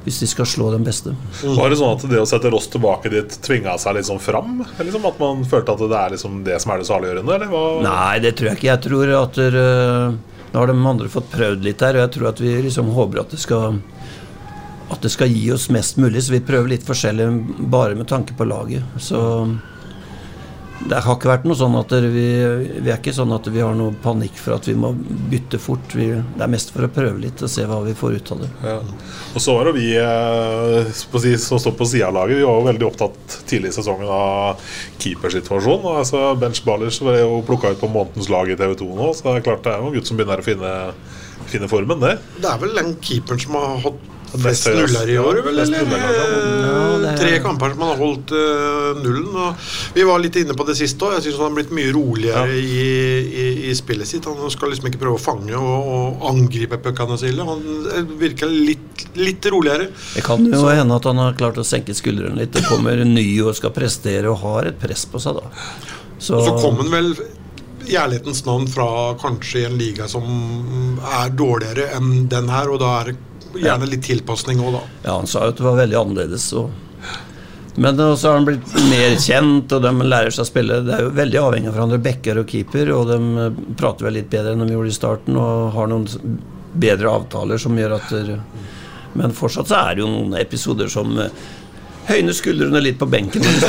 [0.08, 1.12] hvis de skal slå den beste.
[1.42, 1.56] Mm.
[1.58, 4.62] Var det sånn at det å sette Ross tilbake dit tvinga seg liksom fram?
[4.78, 7.38] Liksom at man følte at det er liksom det som er det saliggjørende?
[7.84, 8.70] Nei, det tror jeg ikke.
[8.70, 9.58] Jeg tror at der,
[10.52, 13.22] nå har de andre fått prøvd litt her, og jeg tror at vi liksom håper
[13.22, 13.80] at det skal
[14.88, 17.26] at det skal gi oss mest mulig, så vi prøver litt forskjellig
[17.68, 18.86] bare med tanke på laget.
[18.96, 19.20] Så
[20.86, 22.24] det har ikke vært noe sånn at vi,
[22.78, 24.92] vi, er ikke sånn at vi har noe panikk for at vi må
[25.30, 25.94] bytte fort.
[25.96, 28.44] Vi, det er mest for å prøve litt og se hva vi får ut av
[28.44, 28.50] det.
[28.62, 28.76] Ja.
[29.34, 32.68] Og så var det vi eh, som står på sida av laget, vi var jo
[32.68, 34.62] veldig opptatt tidlig i sesongen av
[35.02, 35.98] keepersituasjonen.
[36.04, 39.26] Altså, Bench Ballers ble jo plukka ut på månedens lag i TV 2 nå, så
[39.26, 40.76] det er klart det er noen gutt som begynner å finne,
[41.50, 42.14] finne formen, det.
[42.38, 45.58] Det er vel den keeperen som har hatt Flest nuller i år, vel?
[45.62, 47.16] Eller?
[47.16, 49.30] Tre kamper som han har holdt uh, nullen.
[49.32, 51.16] Og vi var litt inne på det siste òg.
[51.16, 52.58] Jeg syns han har blitt mye roligere ja.
[52.60, 52.82] i,
[53.24, 54.28] i, i, spillet sitt.
[54.28, 57.46] Han skal liksom ikke prøve å fange og, og angripe puckene sine.
[57.48, 57.64] Han
[58.20, 59.88] virker litt, litt, roligere.
[60.14, 60.68] Det kan jo Så.
[60.76, 62.52] hende at han har klart å senke skuldrene litt.
[62.56, 65.48] Det kommer en ny og skal prestere og har et press på seg, da.
[66.18, 67.12] Så, og så kom han vel
[67.88, 72.90] i ærlighetens navn fra kanskje en liga som er dårligere enn den her, og da
[72.98, 73.16] er det
[73.56, 74.84] gjerne litt tilpasning òg, da.
[75.06, 76.50] Ja, han sa jo at det var veldig annerledes.
[76.58, 76.68] Og
[77.78, 80.80] men så har han blitt mer kjent, og de lærer seg å spille.
[80.82, 84.16] Det er jo veldig avhengig av hverandre, backer og keeper, og de eh, prater vel
[84.18, 86.08] litt bedre enn de gjorde i starten, og har noen
[86.74, 88.40] bedre avtaler som gjør at der,
[89.18, 91.30] Men fortsatt så er det jo noen episoder som eh,
[92.08, 93.44] høyne skuldrene litt på benken.
[93.44, 93.54] Men,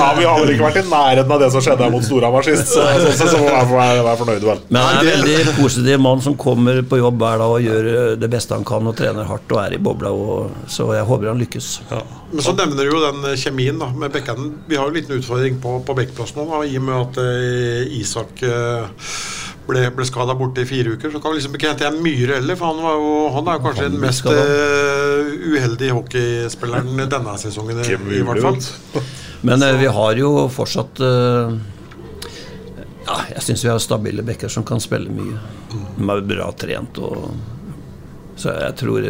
[0.00, 2.66] ja, vi har vel ikke vært i nærheten av det som skjedde mot Storhamar sist,
[2.74, 4.60] så så, så, så må jeg være fornøyd, vel.
[4.68, 7.82] Men han er en veldig positiv mann som kommer på jobb hver dag og gjør
[8.20, 10.30] det beste han kan og trener hardt og er i bobla, og,
[10.70, 11.66] så jeg håper han lykkes.
[11.90, 12.00] Ja.
[12.30, 14.44] Men så nevner du jo den kjemien da, med bekkene.
[14.70, 17.14] Vi har jo en liten utfordring på, på bekkplass nå, da, i og med at
[17.22, 18.52] uh, Isak uh,
[19.70, 21.12] ble, ble skada borte i fire uker.
[21.12, 23.58] Så kan vi liksom ikke hente igjen Myhre heller, for han, var jo, han er
[23.58, 27.82] jo kanskje den mest uh, uheldige hockeyspilleren denne sesongen.
[27.84, 29.04] i, i hvert fall.
[29.48, 31.54] Men uh, vi har jo fortsatt uh,
[33.06, 35.38] Ja, jeg syns vi har stabile bekker som kan spille mye.
[35.70, 37.30] De er bra trent og
[38.38, 39.06] Så jeg tror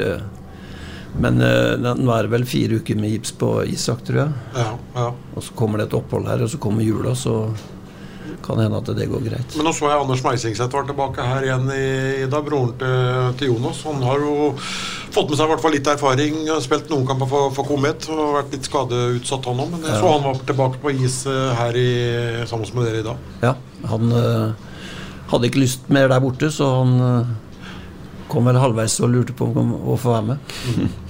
[1.21, 4.43] men nå er det vel fire uker med gips på Isak, tror jeg.
[4.55, 5.07] Ja, ja.
[5.35, 7.35] Og så kommer det et opphold her, og så kommer jula, så
[8.45, 9.57] kan hende at det går greit.
[9.57, 11.91] Men nå så jeg Anders Meisingseth var tilbake her igjen i,
[12.25, 12.97] i dag, broren til,
[13.41, 13.83] til, Jonas.
[13.89, 16.41] Han har jo fått med seg i hvert fall litt erfaring.
[16.65, 19.75] Spilt noen kamper for, for Komet og vært litt skadeutsatt, han òg.
[19.75, 20.01] Men jeg ja.
[20.03, 21.91] så han var tilbake på is eh, her i,
[22.51, 23.29] sammen med dere i dag.
[23.45, 23.55] Ja,
[23.91, 24.73] han øh,
[25.35, 27.37] hadde ikke lyst mer der borte, så han øh,
[28.31, 30.59] kom vel halvveis og lurte på om å få være med.
[30.77, 31.10] Mm.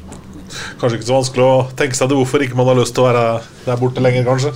[0.81, 3.09] Kanskje ikke så vanskelig å tenke seg det hvorfor ikke man har lyst til å
[3.11, 3.25] være
[3.67, 4.53] der borte lenger, kanskje.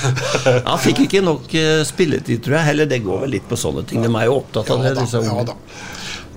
[0.70, 2.68] Han fikk ikke nok eh, spilletid, tror jeg.
[2.72, 4.02] Heller det går vel litt på sånne ting.
[4.04, 4.94] De er jo opptatt av det.
[4.98, 5.58] Da, Ja, da.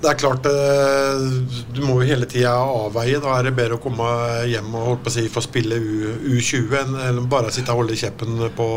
[0.04, 1.22] Det er klart, eh,
[1.72, 3.16] du må jo hele tida avveie.
[3.24, 4.04] Da er det bedre å komme
[4.50, 6.76] hjem og holdt på å si, få spille U, 20
[7.08, 8.68] enn bare sitte og holde kjeppen på,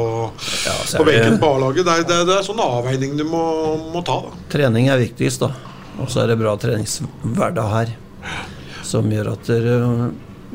[0.64, 1.84] ja, på benken på A-laget.
[1.84, 3.44] Det, det, det, er sånn avveining du må,
[3.92, 4.22] må ta.
[4.24, 4.46] Da.
[4.56, 5.52] Trening er viktigst, da.
[6.00, 7.96] Og så er det bra treningshverdag her
[8.88, 9.78] som gjør at dere,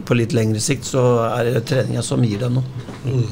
[0.09, 2.64] på litt lengre sikt så er det treninga som gir deg noe.
[3.05, 3.27] Mm.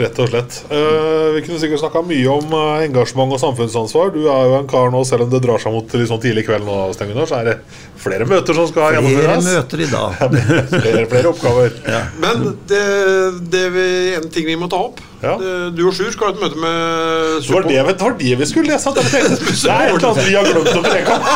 [0.00, 0.56] Rett og slett.
[0.74, 4.10] Eh, vi kunne sikkert snakka mye om uh, engasjement og samfunnsansvar.
[4.14, 6.66] Du er jo en kar nå, selv om det drar seg mot sånn tidlig kveld
[6.66, 7.56] nå, Stengunar, så er det
[8.02, 9.46] flere møter som skal gjennomføres.
[9.46, 10.20] Flere møter i dag.
[10.84, 11.78] flere, flere oppgaver.
[11.86, 12.02] Ja.
[12.22, 12.84] Men det,
[13.52, 15.02] det er en ting vi må ta opp.
[15.22, 15.36] Ja.
[15.70, 17.68] Du og Sjur skal ha et møte med support.
[17.70, 18.90] Det var det, var det vi skulle lese.
[18.96, 21.28] Det, er et eller annet vi har glemt å preke om.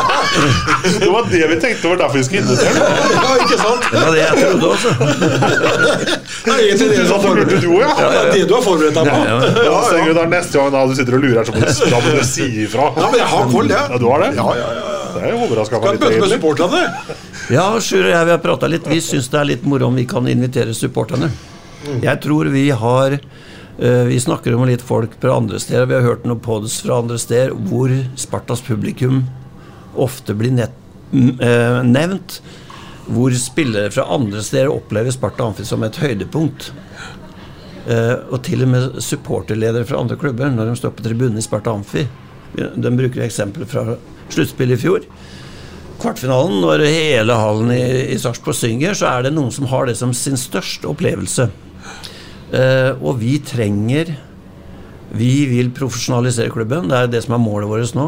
[1.06, 3.86] Det var det vi tenkte var derfor vi skulle invitere Ja, ikke sant?
[3.90, 4.90] Det var det jeg trodde også.
[4.96, 7.78] Det er egentlig det du har forberedt deg på.
[7.82, 9.20] Ja, det er det du har forberedt deg på.
[9.22, 10.02] Ja, ja.
[10.10, 12.90] ja, Neste gang da du sitter og lurer, så må du si ifra.
[12.96, 13.90] Ja, men jeg har koll, jeg.
[13.94, 14.32] Ja, du har det?
[14.38, 14.85] Ja, ja, ja.
[15.20, 16.00] Det er overraska meg litt.
[16.00, 16.82] Skal møte med supporterne.
[17.54, 18.86] Ja, Sjur og jeg vi har prata litt.
[18.90, 21.30] Vi syns det er litt moro om vi kan invitere supporterne.
[22.02, 23.18] Jeg tror vi har
[23.78, 25.84] Eh, Vi snakker om litt folk fra andre steder.
[25.86, 29.18] Vi har hørt noen pods fra andre steder hvor Spartas publikum
[29.94, 30.72] ofte blir nett,
[31.12, 32.38] m- eh, nevnt.
[33.06, 36.70] Hvor spillere fra andre steder opplever Sparta Amfi som et høydepunkt.
[37.86, 41.44] Eh, og til og med supporterledere fra andre klubber når de står på tribunen i
[41.44, 42.06] Sparta Amfi.
[42.56, 43.84] De bruker eksempler fra
[44.32, 45.06] sluttspillet i fjor.
[45.96, 49.96] Kvartfinalen, når hele hallen i, i Sarpsborg synger, så er det noen som har det
[49.96, 51.48] som sin største opplevelse.
[52.46, 54.12] Uh, og vi trenger
[55.16, 56.88] Vi vil profesjonalisere klubben.
[56.90, 58.06] Det er det som er målet vårt nå.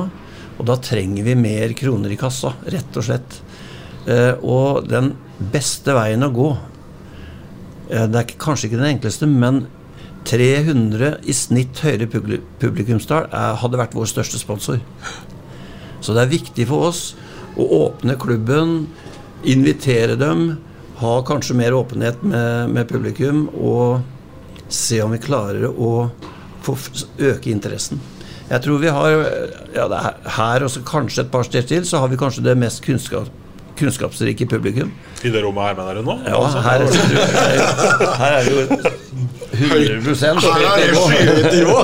[0.58, 3.38] Og da trenger vi mer kroner i kassa, rett og slett.
[4.04, 9.64] Uh, og den beste veien å gå uh, Det er kanskje ikke den enkleste, men
[10.28, 14.82] 300 i snitt høyere publikumstall hadde vært vår største sponsor.
[16.00, 17.02] Så det er viktig for oss
[17.58, 18.86] å åpne klubben,
[19.48, 20.56] invitere dem,
[20.98, 24.00] ha kanskje mer åpenhet med, med publikum og
[24.68, 26.08] se om vi klarer å
[26.66, 26.74] få
[27.22, 28.00] øke interessen.
[28.48, 29.10] Jeg tror vi har
[29.74, 32.42] ja, det er her og så kanskje et par steder til, så har vi kanskje
[32.46, 33.28] det mest kunnskap,
[33.78, 34.90] kunnskapsrike publikum.
[35.22, 36.16] I det rommet her, mener du nå?
[36.26, 38.62] Ja, Altså, her, er- her er det jo
[39.58, 41.78] 100 Her er det skyhøyt nivå.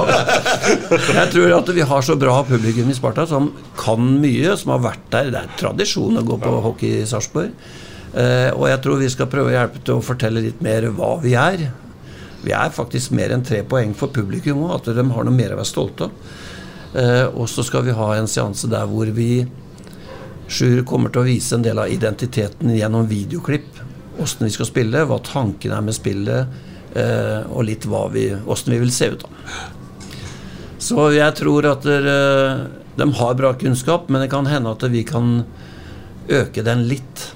[1.18, 4.84] Jeg tror at vi har så bra publikum i Sparta som kan mye, som har
[4.90, 5.32] vært der.
[5.34, 7.50] Det er tradisjon å gå på hockey i Sarpsborg.
[8.14, 11.16] Eh, og jeg tror vi skal prøve å hjelpe til å fortelle litt mer hva
[11.22, 11.66] vi er.
[12.44, 15.54] Vi er faktisk mer enn tre poeng for publikum òg, at de har noe mer
[15.54, 16.32] å være stolte av.
[16.94, 19.44] Eh, og så skal vi ha en seanse der hvor vi
[20.44, 23.80] Sjur kommer til å vise en del av identiteten gjennom videoklipp.
[24.20, 26.58] Åssen vi skal spille, hva tanken er med spillet,
[26.94, 29.24] og litt hva vi, vi vil se ut.
[29.24, 29.62] da.
[30.84, 32.16] Så jeg tror at dere,
[32.94, 35.40] de har bra kunnskap, men det kan hende at vi kan
[36.28, 37.30] øke den litt.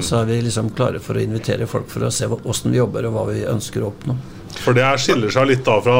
[0.00, 3.08] Så er vi liksom klare for å invitere folk for å se åssen vi jobber
[3.08, 4.16] og hva vi ønsker å oppnå.
[4.60, 5.98] For det skiller seg litt da fra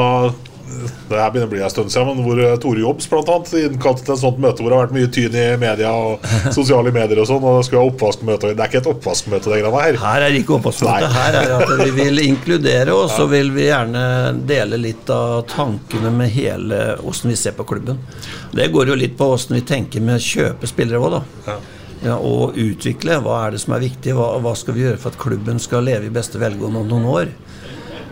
[0.67, 3.53] Det her begynner å bli en stund siden, men hvor eh, Tore Jobbs blant annet
[3.61, 6.25] innkalte til et sånt møte hvor det har vært mye tyn i media og
[6.57, 8.51] sosiale medier og sånn, og det skulle være oppvaskmøte.
[8.51, 9.99] Det er ikke et oppvaskmøte, det greiene her.
[10.03, 11.13] Her er det ikke oppvaskmøte.
[11.15, 14.03] Her er det at vi vil inkludere, og så vil vi gjerne
[14.49, 18.03] dele litt av tankene med hele åssen vi ser på klubben.
[18.51, 21.23] Det går jo litt på åssen vi tenker med å kjøpe spillere òg, da.
[21.47, 21.57] Ja.
[22.03, 23.17] Ja, og utvikle.
[23.25, 24.13] Hva er det som er viktig?
[24.13, 27.07] Hva, hva skal vi gjøre for at klubben skal leve i beste velgående om noen
[27.09, 27.31] år?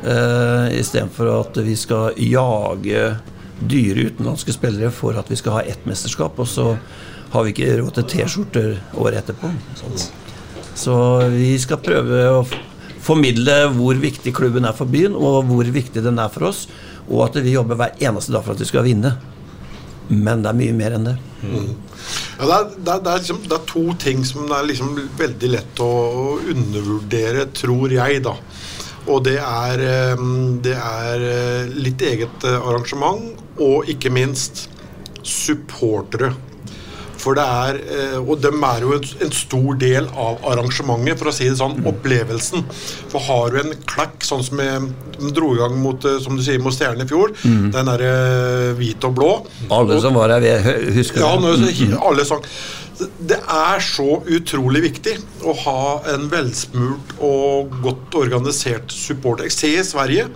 [0.06, 3.08] Uh, Istedenfor at vi skal jage
[3.66, 6.74] dyre utenlandske spillere for at vi skal ha ett mesterskap, og så
[7.34, 9.50] har vi ikke råd til T-skjorter året etterpå.
[10.76, 10.96] Så
[11.34, 12.44] vi skal prøve å
[13.06, 16.66] formidle hvor viktig klubben er for byen, og hvor viktig den er for oss,
[17.08, 19.16] og at vi jobber hver eneste dag for at vi skal vinne.
[20.10, 21.16] Men det er mye mer enn det.
[22.38, 24.68] Ja, det, er, det, er, det, er liksom, det er to ting som det er
[24.70, 25.92] liksom veldig lett å
[26.54, 28.36] undervurdere, tror jeg, da.
[29.08, 30.26] Og det er, eh,
[30.66, 34.68] det er eh, litt eget eh, arrangement, og ikke minst
[35.26, 36.34] supportere.
[37.26, 37.78] For det er,
[38.20, 42.62] Og dem er jo en, stor del av arrangementet, for å si det sånn, opplevelsen.
[43.10, 46.62] For har du en klekk, sånn som de dro i gang mot, som du sier,
[46.62, 47.72] mot Stjernen i fjor, Mm.
[47.74, 49.32] den derre hvit og blå
[49.72, 50.46] Alle som var her,
[50.94, 51.26] husker det.
[51.26, 51.98] ja, nå, det.
[51.98, 52.44] alle sang.
[52.96, 55.82] Det er så utrolig viktig å ha
[56.14, 59.44] en velsmurt og godt organisert support.
[59.44, 60.30] Jeg ser i Sverige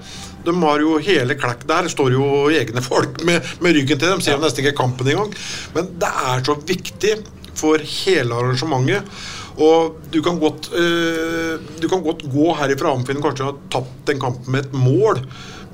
[0.46, 4.24] de har jo hele klekk Der står jo egne folk med, med ryggen til dem.
[4.24, 4.42] Ser ja.
[4.42, 5.34] nesten ikke kampen engang.
[5.76, 7.18] Men det er så viktig
[7.60, 9.20] for hele arrangementet.
[9.60, 14.22] Og du kan godt, øh, du kan godt gå herifra Amfinn kanskje ha tapt den
[14.22, 15.20] kampen med et mål.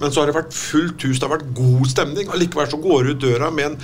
[0.02, 2.32] Men så har det vært fullt hus, det har vært god stemning.
[2.34, 3.78] Allikevel så går du ut døra med en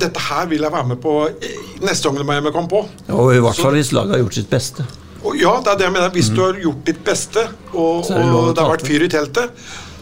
[0.00, 2.96] Dette her vil jeg være med på eh, neste gang det må hjemmekamp òg.
[3.16, 4.86] Og i hvert fall hvis laget har gjort sitt beste.
[5.20, 6.12] Og ja, det er det jeg mener.
[6.14, 9.52] Hvis du har gjort ditt beste, og, det og det har vært fyr i teltet,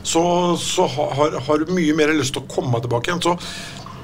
[0.07, 0.23] så,
[0.63, 3.25] så har, har du mye mer lyst til å komme tilbake igjen.
[3.25, 3.35] Så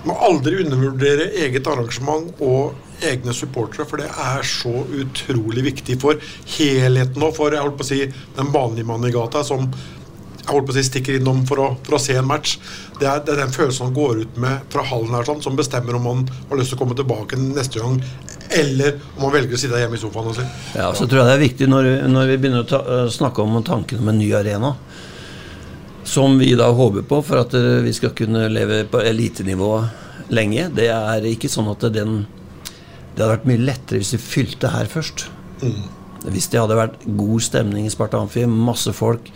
[0.05, 6.21] må aldri undervurdere eget arrangement og egne supportere, for det er så utrolig viktig for
[6.57, 8.01] helheten og for jeg holdt på å si,
[8.37, 9.69] den vanlige mannen i gata som
[10.45, 12.59] jeg holdt på å si stikker innom for å, for å se en match.
[12.99, 15.57] Det er, det er den følelsen han går ut med fra hallen her sånn, som
[15.57, 17.97] bestemmer om han har lyst til å komme tilbake neste gang,
[18.61, 20.45] eller om han velger å sitte hjemme i sofaen og si.
[20.77, 23.45] Ja, så tror jeg det er viktig når, når vi begynner å ta, øh, snakke
[23.45, 24.75] om tanken om en ny arena,
[26.05, 29.73] som vi da håper på for at øh, vi skal kunne leve på elitenivå
[30.35, 30.69] lenge.
[30.77, 32.25] Det er ikke sånn at den
[33.15, 35.29] Det hadde vært mye lettere hvis vi fylte her først.
[36.25, 39.29] Hvis det hadde vært god stemning i Sparta Amfi, masse folk,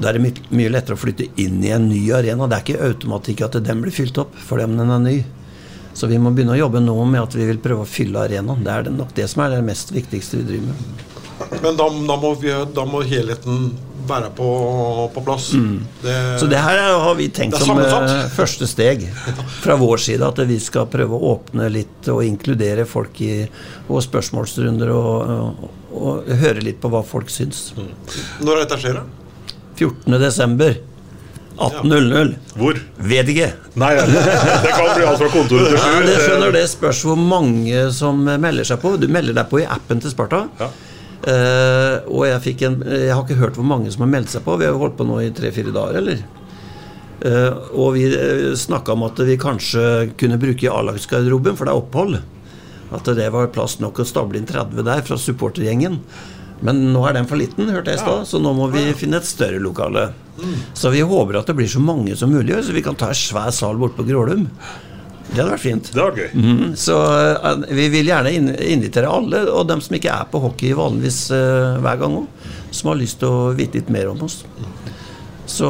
[0.00, 2.46] da er det my mye lettere å flytte inn i en ny arena.
[2.46, 5.16] Det er ikke automatikk at den blir fylt opp fordi om den er ny.
[5.98, 8.62] Så vi må begynne å jobbe nå med at vi vil prøve å fylle arenaen.
[8.62, 11.04] Det er nok det som er det mest viktigste vi driver med.
[11.62, 13.72] Men da, da, må vi, da må helheten
[14.08, 14.46] være på,
[15.14, 15.50] på plass.
[16.02, 19.04] Det, Så det her er- har vi tenkt som eh, første steg
[19.60, 20.22] fra vår side.
[20.24, 23.32] At vi skal prøve å åpne litt og inkludere folk i
[23.88, 27.72] og spørsmålsrunder og, og, og høre litt på hva folk syns.
[27.76, 29.17] Når er dette skjer, da?
[29.78, 30.18] 14.
[30.20, 30.76] desember
[31.58, 32.34] 18.00.
[32.54, 32.78] Hvor?
[33.10, 33.48] Vet ikke.
[33.78, 36.04] Nei, det kan bli alt fra kontoret til Ja, sju.
[36.06, 38.94] det skjønner Det spørs hvor mange som melder seg på.
[39.00, 40.44] Du melder deg på i appen til Sparta.
[40.60, 40.70] Ja.
[41.18, 44.54] Uh, og jeg, en, jeg har ikke hørt hvor mange som har meldt seg på.
[44.60, 46.22] Vi har jo holdt på nå i tre-fire dager, eller?
[47.18, 49.82] Uh, og vi uh, snakka om at vi kanskje
[50.20, 52.20] kunne bruke A-lagsgarderoben, for det er opphold.
[52.94, 55.98] At det var plass nok å stable inn 30 der fra supportergjengen.
[56.64, 59.20] Men nå er den for liten, hørte jeg i stad, så nå må vi finne
[59.20, 60.08] et større lokale.
[60.74, 63.18] Så vi håper at det blir så mange som mulig, så vi kan ta en
[63.18, 64.48] svær sal borte på Grålum.
[65.28, 65.90] Det hadde vært fint.
[65.92, 66.28] Det var gøy.
[66.34, 70.40] Mhm, Så uh, vi vil gjerne in- invitere alle, og dem som ikke er på
[70.40, 74.22] hockey vanligvis uh, hver gang òg, som har lyst til å vite litt mer om
[74.24, 74.40] oss.
[75.46, 75.68] Så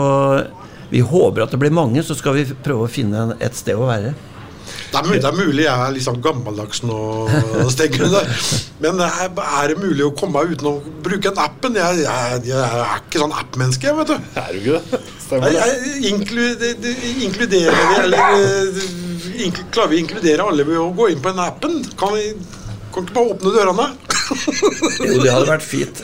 [0.91, 3.89] vi håper at det blir mange, så skal vi prøve å finne et sted å
[3.91, 4.14] være.
[4.89, 6.99] Det er, mulig, det er mulig jeg er sånn gammeldags nå.
[8.82, 9.32] Men er,
[9.68, 10.74] det mulig å komme uten å
[11.05, 11.76] bruke en appen?
[11.76, 14.30] Jeg, jeg, jeg er ikke sånn app-menneske, vet du.
[14.41, 15.03] Er du ikke det?
[15.26, 15.66] Stemmer det?
[16.09, 16.47] inklu,
[17.26, 18.80] inkluderer vi, eller
[19.49, 21.82] inkl, Klarer vi å inkludere alle ved å gå inn på den appen?
[22.01, 22.30] Kan vi
[22.95, 23.86] kan ikke bare åpne dørene?
[24.29, 26.01] Jo, det hadde vært fint.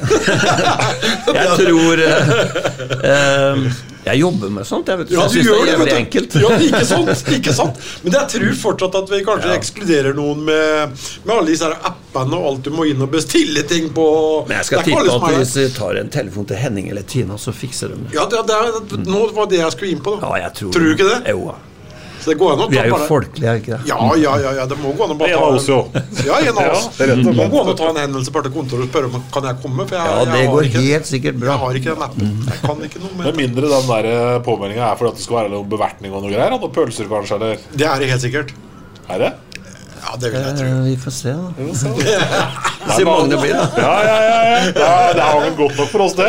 [1.39, 2.31] jeg tror eh,
[3.11, 3.65] eh,
[4.07, 5.13] Jeg jobber med sånt, jeg vet.
[5.15, 6.37] Ja, jeg syns det er det, jævlig enkelt.
[6.45, 7.83] Ja, ikke sant, ikke sant.
[8.05, 12.49] Men jeg tror fortsatt at vi kanskje ekskluderer noen med, med alle disse appene og
[12.53, 14.07] alt du må inn og bestille ting på.
[14.49, 17.39] Men jeg skal Det tippe at hvis vi tar en telefon til Henning eller Tina,
[17.41, 18.17] så fikser de det.
[18.17, 20.19] Ja, det, det er, nå var det jeg skulle inn på.
[20.21, 20.35] Da.
[20.43, 21.23] Ja, tror Tror du ikke det?
[21.33, 21.61] Jo, ja.
[22.25, 23.89] Så det går an å Vi er jo bare folkelige, er vi ikke det?
[23.91, 25.77] Ja, ja, ja, ja, det må gå an å bare En av oss, jo.
[26.25, 26.87] Ja, en av oss.
[26.97, 29.59] det må gå an å ta en hendelse på kontoret og spørre om kan jeg
[29.61, 29.85] komme.
[29.91, 31.53] For jeg, Ja, det jeg går ikke, helt sikkert bra.
[31.53, 32.31] Jeg har ikke den appen.
[32.49, 35.41] Jeg kan ikke noe Med med mindre den der påmeldinga er fordi at det skal
[35.43, 36.55] være noe bevertning og noe greier.
[36.57, 38.55] Noen pølser kanskje, eller Det er det helt sikkert.
[39.13, 39.35] Er det?
[40.01, 40.67] Ja, det vil jeg tro.
[40.69, 42.49] Eh, Vi får se, da.
[42.85, 43.67] Se Magne mange det blir, da.
[43.81, 44.41] Ja, ja, ja.
[44.45, 44.73] ja.
[44.77, 46.29] ja det er vel godt nok for oss, det.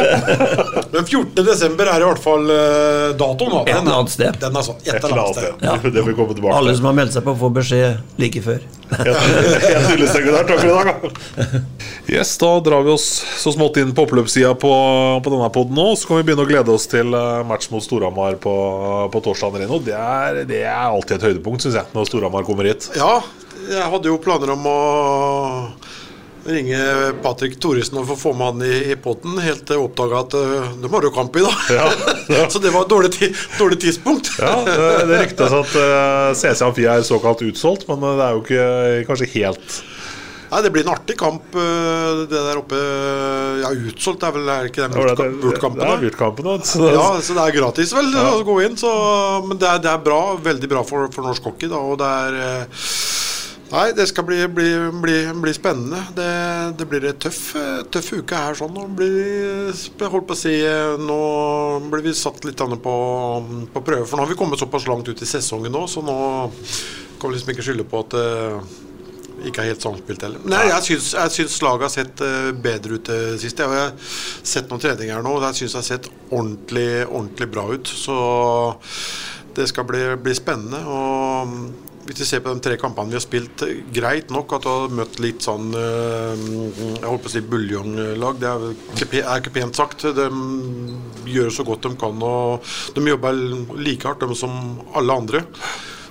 [0.93, 1.43] Men 14.
[1.45, 3.51] desember er i hvert fall eh, datoen.
[3.51, 3.61] da.
[3.65, 4.39] Et er- eller annet sted.
[4.41, 5.65] Den er sånn, et eller annet sted.
[5.65, 5.75] Ja.
[5.83, 8.63] Det vil komme tilbake Alle som har meldt seg på, får beskjed like før.
[8.95, 10.47] Helt illestengt der.
[10.47, 11.61] Takk for i dag, da.
[12.05, 13.07] Yes, da drar vi oss
[13.41, 14.73] så smått inn på oppløpssida på,
[15.25, 15.87] på denne poden nå.
[15.97, 18.55] Så kan vi begynne å glede oss til eh, match mot Storhamar på,
[19.13, 19.57] på torsdag.
[19.85, 22.89] Det er, det er alltid et høydepunkt, syns jeg, når Storhamar kommer hit.
[22.97, 23.19] Ja,
[23.65, 24.79] jeg hadde jo planer om å
[26.45, 26.79] ringe
[27.23, 30.37] Patrick Thoresen og få få med han i, i potten, helt til jeg oppdaga at
[30.37, 31.65] uh, de har jo kamp i dag.
[31.73, 31.89] Ja,
[32.29, 32.45] ja.
[32.53, 34.31] Så det var et dårlig, dårlig tidspunkt.
[34.39, 34.77] Ja, Det,
[35.09, 39.09] det ryktes at uh, CC Amfi er såkalt utsolgt, men eh, det er jo ikke
[39.09, 39.79] kanskje helt
[40.45, 42.77] Nei, Det blir en artig kamp, det der oppe.
[43.63, 45.25] Ja, utsolgt er vel er ikke Ja, da?
[45.41, 46.53] Wurt-kampen, da.
[46.63, 48.77] Så Ja, så det er gratis vel å gå inn.
[48.79, 48.91] Så,
[49.49, 51.67] men det er, det er bra, veldig bra for, for norsk hockey.
[51.73, 52.85] Da, og det er eh,
[53.75, 54.69] Nei, det skal bli, bli,
[55.03, 55.99] bli, bli spennende.
[56.15, 56.27] Det,
[56.79, 58.55] det blir en tøff, eh, tøff uke her.
[58.55, 58.71] sånn.
[58.71, 61.17] Nå blir, holdt på å si, eh, nå
[61.91, 62.95] blir vi satt litt på,
[63.73, 64.05] på prøve.
[64.07, 66.15] For nå har vi kommet såpass langt ut i sesongen nå, så nå
[67.19, 70.45] kan vi liksom ikke skylde på at det ikke er helt samspilt heller.
[70.47, 73.65] Nei, jeg syns, jeg syns laget har sett eh, bedre ut det siste.
[73.67, 74.13] Jeg har
[74.53, 77.91] sett noen treninger nå, og jeg syns det har sett ordentlig, ordentlig bra ut.
[77.91, 78.15] Så
[79.59, 80.79] det skal bli, bli spennende.
[80.87, 84.69] og hvis vi ser på de tre kampene vi har spilt, greit nok at du
[84.69, 86.43] har møtt litt sånn eh,
[86.99, 88.37] Jeg holdt på å si buljonglag.
[88.41, 88.51] Det
[89.21, 90.05] er ikke pent sagt.
[90.13, 90.27] De
[91.31, 93.41] gjør så godt de kan, og de jobber
[93.79, 95.43] like hardt de som alle andre.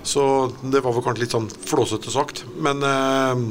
[0.05, 0.25] Så
[0.61, 2.43] det var vel kanskje litt sånn flåsete sagt.
[2.59, 3.47] Men eh,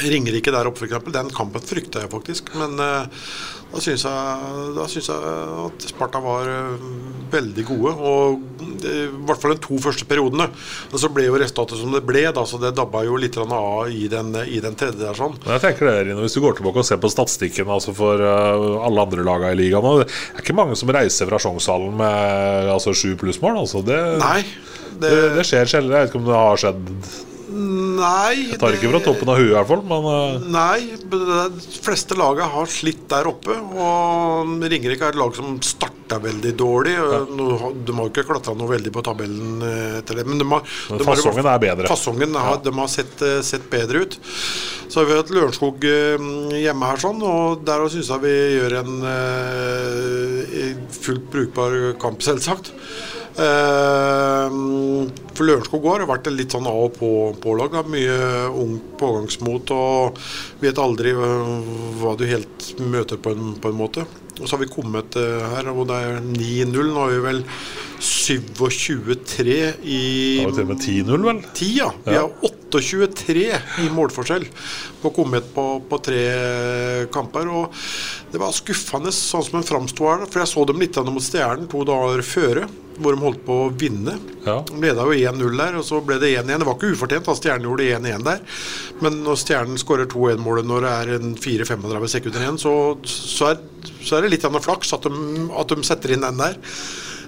[0.00, 1.10] Ringerike der oppe, f.eks.
[1.12, 2.52] Den kampen frykta jeg faktisk.
[2.58, 3.24] Men eh,
[3.70, 5.20] da syns jeg, jeg
[5.66, 6.86] at Sparta var eh,
[7.32, 7.92] veldig gode.
[7.94, 10.48] Og eh, i hvert fall de to første periodene.
[10.90, 13.54] Og så ble jo resultatet som det ble, da, så det dabba jo litt av
[13.90, 15.16] i den, i den tredje der.
[15.18, 15.38] sånn.
[15.46, 19.06] Jeg tenker det, Rino, Hvis du går tilbake og ser på statistikken altså for alle
[19.06, 23.14] andre lagene i ligaen Det er ikke mange som reiser fra Sjongshallen med altså, sju
[23.20, 23.62] plussmål.
[23.64, 24.44] Altså, det, Nei.
[25.02, 25.94] det, det skjer sjelden.
[25.94, 26.94] Jeg vet ikke om det har skjedd.
[27.50, 29.82] Nei Jeg tar ikke fra toppen av huet, i hvert fall.
[29.90, 33.56] Men uh, Nei, de fleste lagene har slitt der oppe.
[33.56, 36.94] Og Ringerike er et lag som starta veldig dårlig.
[36.98, 37.20] Ja.
[37.26, 40.26] De har ikke klatra noe veldig på tabellen eh, etter det.
[40.28, 41.90] Men, de har, Men de har- fasongen er bedre.
[41.90, 44.18] Fasongen har, de har sett, eh, sett bedre ut.
[44.90, 46.24] Så har vi hatt Lørenskog eh,
[46.64, 52.72] hjemme her, sånn, og der syns jeg vi gjør en eh, fullt brukbar kamp, selvsagt.
[53.40, 54.48] Eh,
[55.36, 57.76] for Lørenskog har vært et litt sånn av og på-lag.
[57.88, 58.16] Mye
[58.52, 60.18] ungt pågangsmot og
[60.60, 61.52] vet aldri eh,
[62.02, 64.04] hva du helt møter på en, på en måte.
[64.40, 66.74] Og så har vi kommet eh, her, og det er 9-0.
[66.92, 67.42] Nå har vi vel
[68.00, 70.00] 27-3 i
[70.40, 71.42] Det var til og med 10-0, vel?
[71.54, 71.90] 10, ja.
[72.06, 72.26] Vi Ja.
[72.28, 73.46] har 28-3
[73.82, 74.46] i målforskjell
[75.00, 76.22] på å komme på, på tre
[77.12, 77.50] kamper.
[77.50, 77.80] Og
[78.30, 80.28] det var skuffende sånn som de framsto her.
[80.30, 82.68] For jeg så dem litt mot Stjernen to dager føre,
[83.00, 84.16] hvor de holdt på å vinne.
[84.44, 84.58] Ja.
[84.68, 86.60] De leda jo 1-0 der, og så ble det 1-1.
[86.60, 88.42] Det var ikke ufortjent at Stjernen gjorde 1-1 der.
[89.04, 92.74] Men når Stjernen skårer 2-1-målet når det er 4-35 sekunder igjen, så,
[93.08, 96.60] så, er, så er det litt flaks at de, at de setter inn den der.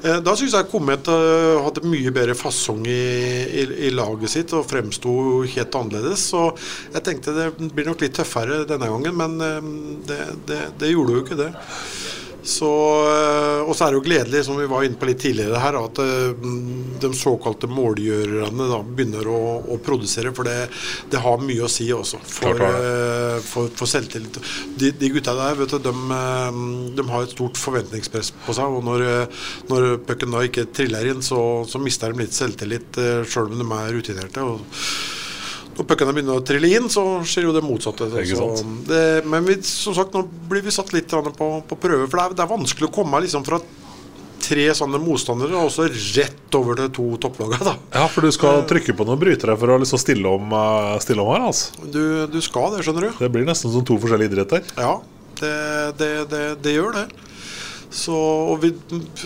[0.03, 3.03] Eh, Da syns jeg Komet eh, hadde mye bedre fasong i,
[3.63, 5.13] i, i laget sitt og fremsto
[5.47, 6.25] helt annerledes.
[6.33, 6.49] Så
[6.95, 9.71] jeg tenkte det blir nok litt tøffere denne gangen, men eh,
[10.11, 11.53] det, det, det gjorde jo ikke det.
[12.43, 12.69] Så,
[13.07, 15.79] eh, og så er det jo gledelig, som vi var inne på litt tidligere her,
[15.79, 16.49] at eh,
[17.03, 20.35] de såkalte målgjørerne da begynner å, å produsere.
[20.35, 20.67] For det,
[21.13, 24.41] det har mye å si også for, eh, for, for selvtillit.
[24.79, 25.95] De, de gutta der vet du, de,
[26.99, 28.75] de har et stort forventningspress på seg.
[28.75, 29.07] Og når,
[29.71, 31.41] når pucken da ikke triller inn, så,
[31.71, 32.99] så mister de litt selvtillit,
[33.31, 34.51] sjøl om de er rutinerte.
[34.51, 34.83] Og,
[35.77, 38.09] når puckene begynner å trille inn, så skjer jo det motsatte.
[38.29, 38.49] Så
[38.89, 42.09] det, men vi, som sagt, nå blir vi satt litt på, på prøve.
[42.09, 43.61] For det er, det er vanskelig å komme liksom fra
[44.43, 47.63] tre sånne motstandere og så rett over til to topplagene.
[47.65, 47.75] da.
[47.95, 51.25] Ja, for du skal trykke på noen brytere for å liksom stille om, eh, stille
[51.25, 51.87] om her, altså.
[51.87, 53.11] Du, du skal det, skjønner du.
[53.23, 54.67] Det blir nesten som to forskjellige idretter.
[54.77, 54.97] Ja,
[55.41, 55.55] det,
[56.01, 57.07] det, det, det gjør det.
[57.93, 58.71] Så, og vi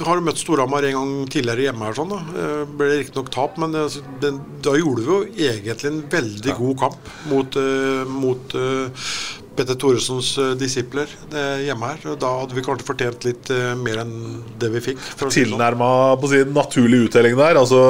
[0.03, 1.95] har møtt Storhamar en gang tidligere hjemme her.
[1.95, 2.19] sånn da.
[2.35, 3.85] Eh, Ble riktignok tap, men det,
[4.23, 4.33] det,
[4.67, 9.11] da gjorde vi jo egentlig en veldig god kamp mot, eh, mot eh,
[9.57, 12.03] Petter Thoresens eh, disipler eh, hjemme her.
[12.13, 14.15] Og Da hadde vi kanskje fortjent litt eh, mer enn
[14.61, 15.03] det vi fikk.
[15.17, 15.33] sånn.
[15.35, 15.89] Tilnærma
[16.21, 17.81] på sin si, naturlig uttelling der, altså,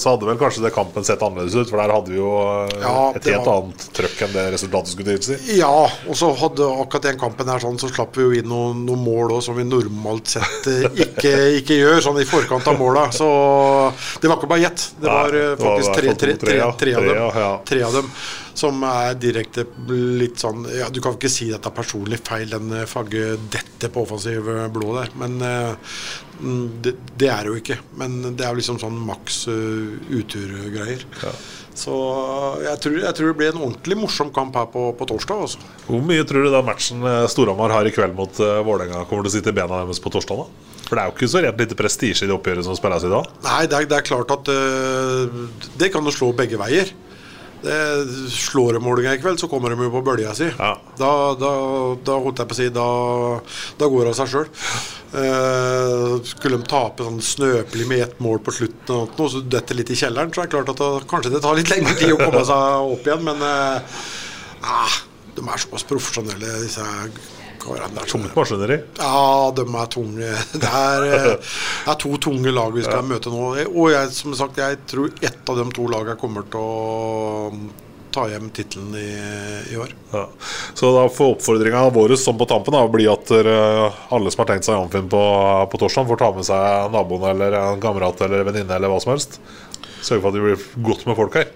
[0.00, 1.70] så hadde vel kanskje det kampen sett annerledes ut.
[1.72, 2.30] For der hadde vi jo
[2.82, 5.38] Ja, et helt var- annet trøkk enn det resultatet skulle tilsi.
[5.58, 8.84] Ja, og så hadde akkurat den kampen her sånn, så slapp vi jo inn noen,
[8.86, 10.66] noen mål også, som vi normalt sett
[11.06, 13.08] ikke, ikke gjør, sånn i forkant av måla.
[13.14, 13.28] Så
[14.20, 14.88] det var ikke bare gjett.
[15.00, 17.52] Det Nei, var det var i faktisk tre, tre, tre, tre, av dem, ja.
[17.68, 18.10] tre av dem
[18.56, 22.48] som er direkte litt sånn Ja, du kan ikke si at det er personlig feil,
[22.50, 25.12] den eh, Fagge detter på offensiv eh, blå der.
[25.20, 25.92] Men eh,
[26.40, 27.78] mm, det, det er det jo ikke.
[28.00, 31.04] Men det er jo liksom sånn maks uturgreier.
[31.76, 31.94] Så
[32.64, 35.42] jeg tror, jeg tror det blir en ordentlig morsom kamp her på, på torsdag.
[35.48, 35.72] Også.
[35.84, 39.34] Hvor mye tror du den matchen Storhamar har i kveld mot uh, Vålerenga, kommer til
[39.34, 40.40] å sitte i bena deres på torsdag?
[40.40, 40.72] da?
[40.86, 43.12] For det er jo ikke så rent lite prestisje i det oppgjøret som spilles i
[43.12, 43.28] dag.
[43.44, 46.94] Nei, det er, det er klart at uh, det kan jo slå begge veier.
[47.62, 47.76] Det
[48.32, 50.48] Slår de målinga i kveld, så kommer de jo på bølga si.
[51.00, 51.52] Da, da,
[52.06, 52.86] da holdt jeg på å si Da,
[53.80, 54.50] da går det av seg sjøl.
[56.28, 59.92] skulle de tape sånn snøpelig med ett mål på slutten, og noe, så detter litt
[59.94, 62.20] i kjelleren, så er det klart at da, kanskje det tar litt lengre tid å
[62.20, 63.24] komme seg opp igjen.
[63.30, 64.04] Men øh,
[64.76, 65.00] ah,
[65.36, 66.84] de er såpass profesjonelle, disse
[67.74, 68.76] er Tungt maskineri.
[69.00, 70.28] Ja, de er tunge.
[70.62, 73.48] Det er, eh, det er to tunge lag vi skal møte nå.
[73.66, 77.50] Og jeg, som sagt, jeg tror ett av de to lagene kommer til å
[78.16, 79.10] ta hjem tittelen i,
[79.74, 79.90] i år.
[80.14, 80.22] Ja.
[80.78, 84.68] Så da får oppfordringa vår som på tampen da, bli at alle som har tenkt
[84.68, 85.20] seg Amfinn på,
[85.72, 89.12] på torsdag, får ta med seg naboen eller en kamerat eller venninne eller hva som
[89.12, 89.40] helst.
[90.00, 91.52] Sørge for at det blir godt med folk her.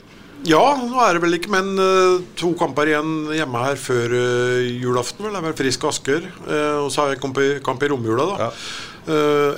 [0.49, 4.69] Ja, nå er det vel ikke, men eh, to kamper igjen hjemme her før eh,
[4.81, 5.27] julaften.
[5.27, 6.29] vel, Det er vel Frisk Asker.
[6.47, 8.49] eh, og så har jeg kamp i, kamp i romjula, da.
[8.49, 8.53] Ja.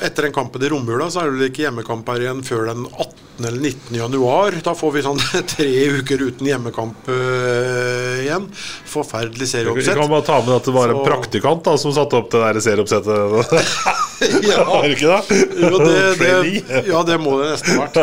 [0.07, 2.85] etter den kampen i romjula så er det vel ikke hjemmekamp her igjen før den
[2.87, 3.22] 18.
[3.39, 3.97] eller 19.
[3.97, 4.59] januar.
[4.64, 5.20] Da får vi sånn
[5.55, 8.49] tre uker uten hjemmekamp eh, igjen.
[8.93, 9.97] Forferdelig Vi serieoppsett.
[9.99, 12.43] kan bare ta med at det var en Så- praktikant da, som satte opp det
[12.45, 13.53] der serieoppsettet.
[14.43, 14.64] Ja.
[14.64, 15.39] Var det ikke det?
[15.59, 17.97] Jo, det, det, ja, det må det nesten vært.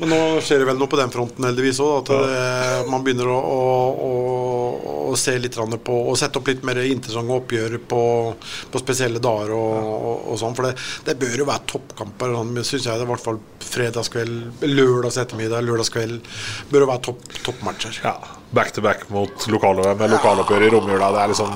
[0.00, 1.98] Men nå skjer det vel noe på den fronten, heldigvis òg.
[2.02, 3.60] At det, man begynner å, å,
[4.08, 4.12] å,
[5.12, 8.00] å se litt på Og sette opp litt mer interessante oppgjør på,
[8.72, 10.56] på spesielle dager og, og, og sånn.
[10.56, 10.74] For det,
[11.08, 12.36] det bør jo være toppkamper.
[12.38, 13.08] Sånn, syns jeg det.
[13.08, 16.20] I hvert fall fredagskveld, lørdags ettermiddag, lørdagskveld.
[16.72, 18.00] Bør jo være topp, toppmatcher.
[18.04, 18.16] Ja,
[18.50, 21.10] Back to back mot lokale, med lokaloppgjør i romjula.
[21.12, 21.50] Det er liksom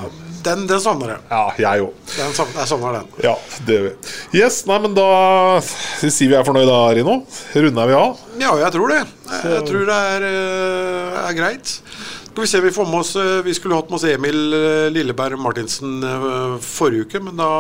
[0.44, 1.20] Den, den savner jeg.
[1.30, 2.14] Ja, jeg òg.
[2.18, 3.06] Jeg savner den.
[3.24, 3.32] Ja,
[3.64, 3.92] det gjør vi.
[4.40, 5.06] Yes, nei, men da
[5.62, 7.14] sier vi er fornøyd da, Rino.
[7.54, 8.24] Runder vi av?
[8.42, 8.98] Ja, jeg tror det.
[9.30, 11.76] Jeg, jeg tror det er, eh, er greit.
[12.32, 14.86] Skal vi se, vi får med oss eh, Vi skulle hatt med oss Emil eh,
[14.92, 16.00] Lilleberg Martinsen
[16.64, 17.50] forrige uke, men da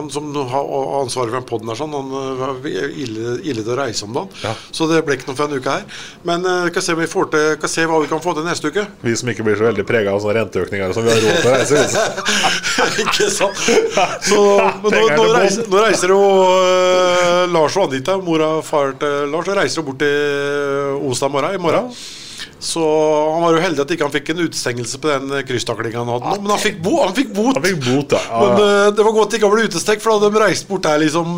[0.00, 0.70] han som har
[1.00, 4.58] ansvaret for den poden, sånn, han eh, var ille, ille til å reise om dagen.
[4.72, 6.04] Så det ble ikke noe for en uke her.
[6.26, 8.34] Men eh, vi kan se, om vi får til, kan se hva vi kan få
[8.38, 8.86] til neste uke.
[9.04, 11.50] Vi som ikke blir så veldig prega av sånne renteøkninger som vi har råd til
[11.50, 12.06] å reise.
[13.04, 13.64] ikke sant?
[14.26, 14.40] Så,
[14.84, 19.28] men nå, nå, reiser, nå reiser jo uh, Lars og Anita, mora og far til
[19.32, 21.92] Lars, og reiser jo bort til morgen i morgen.
[22.60, 22.80] Så
[23.32, 26.32] han var jo heldig at ikke han fikk en utestengelse på den krysstaklinga han hadde
[26.34, 26.42] nå.
[26.44, 27.56] Men han fikk, bo, han fikk bot!
[27.56, 28.20] Han fikk bot, ja.
[28.42, 30.84] Men uh, det var godt ikke han ble utestengt, for da hadde de reist bort
[30.84, 31.30] der liksom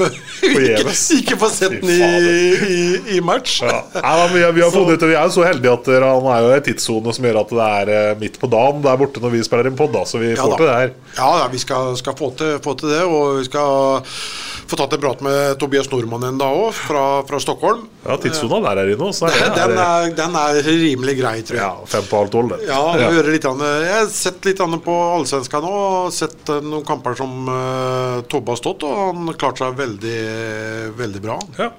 [0.48, 2.80] ikke, ikke få sett den i, i,
[3.18, 3.58] i match.
[3.66, 3.82] Ja.
[3.98, 6.30] Nei, men vi, vi har funnet ut, vi er jo så heldige at uh, han
[6.32, 7.68] er jo i tidssone som gjør at det
[8.00, 10.54] er midt på dagen der borte når vi spiller inn pod, så vi Ja får
[10.54, 10.62] da.
[10.62, 10.94] til det her.
[11.18, 13.02] Ja, ja, vi skal, skal få, til, få til det.
[13.04, 14.08] Og vi skal
[14.70, 17.82] få tatt en prat med Tobias Nordmann en dag òg, fra, fra Stockholm.
[18.04, 21.34] Ja, tidssona der er inne, så er det, Den er, er, den er rimelig grei,
[21.46, 21.64] tror jeg.
[21.64, 22.54] ja, fem på halv tolv.
[22.54, 22.68] det.
[22.70, 25.74] Ja, hører litt, grann- jeg har sett litt på Allsvenskan nå.
[25.74, 30.18] og Sett eh, noen kamper som uh, Tobbe har stått, og han klarte seg veldig,
[30.98, 31.38] veldig bra.
[31.58, 31.70] Ja.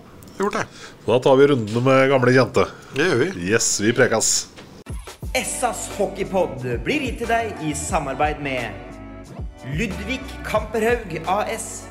[0.41, 0.65] Gjort det.
[1.05, 2.65] Så da tar vi rundene med gamle kjente.
[2.95, 3.29] Det gjør vi.
[3.51, 4.31] Yes, vi prekas.
[5.37, 11.90] Essas hockeypod blir gitt til deg i samarbeid med Ludvig Kamperhaug AS.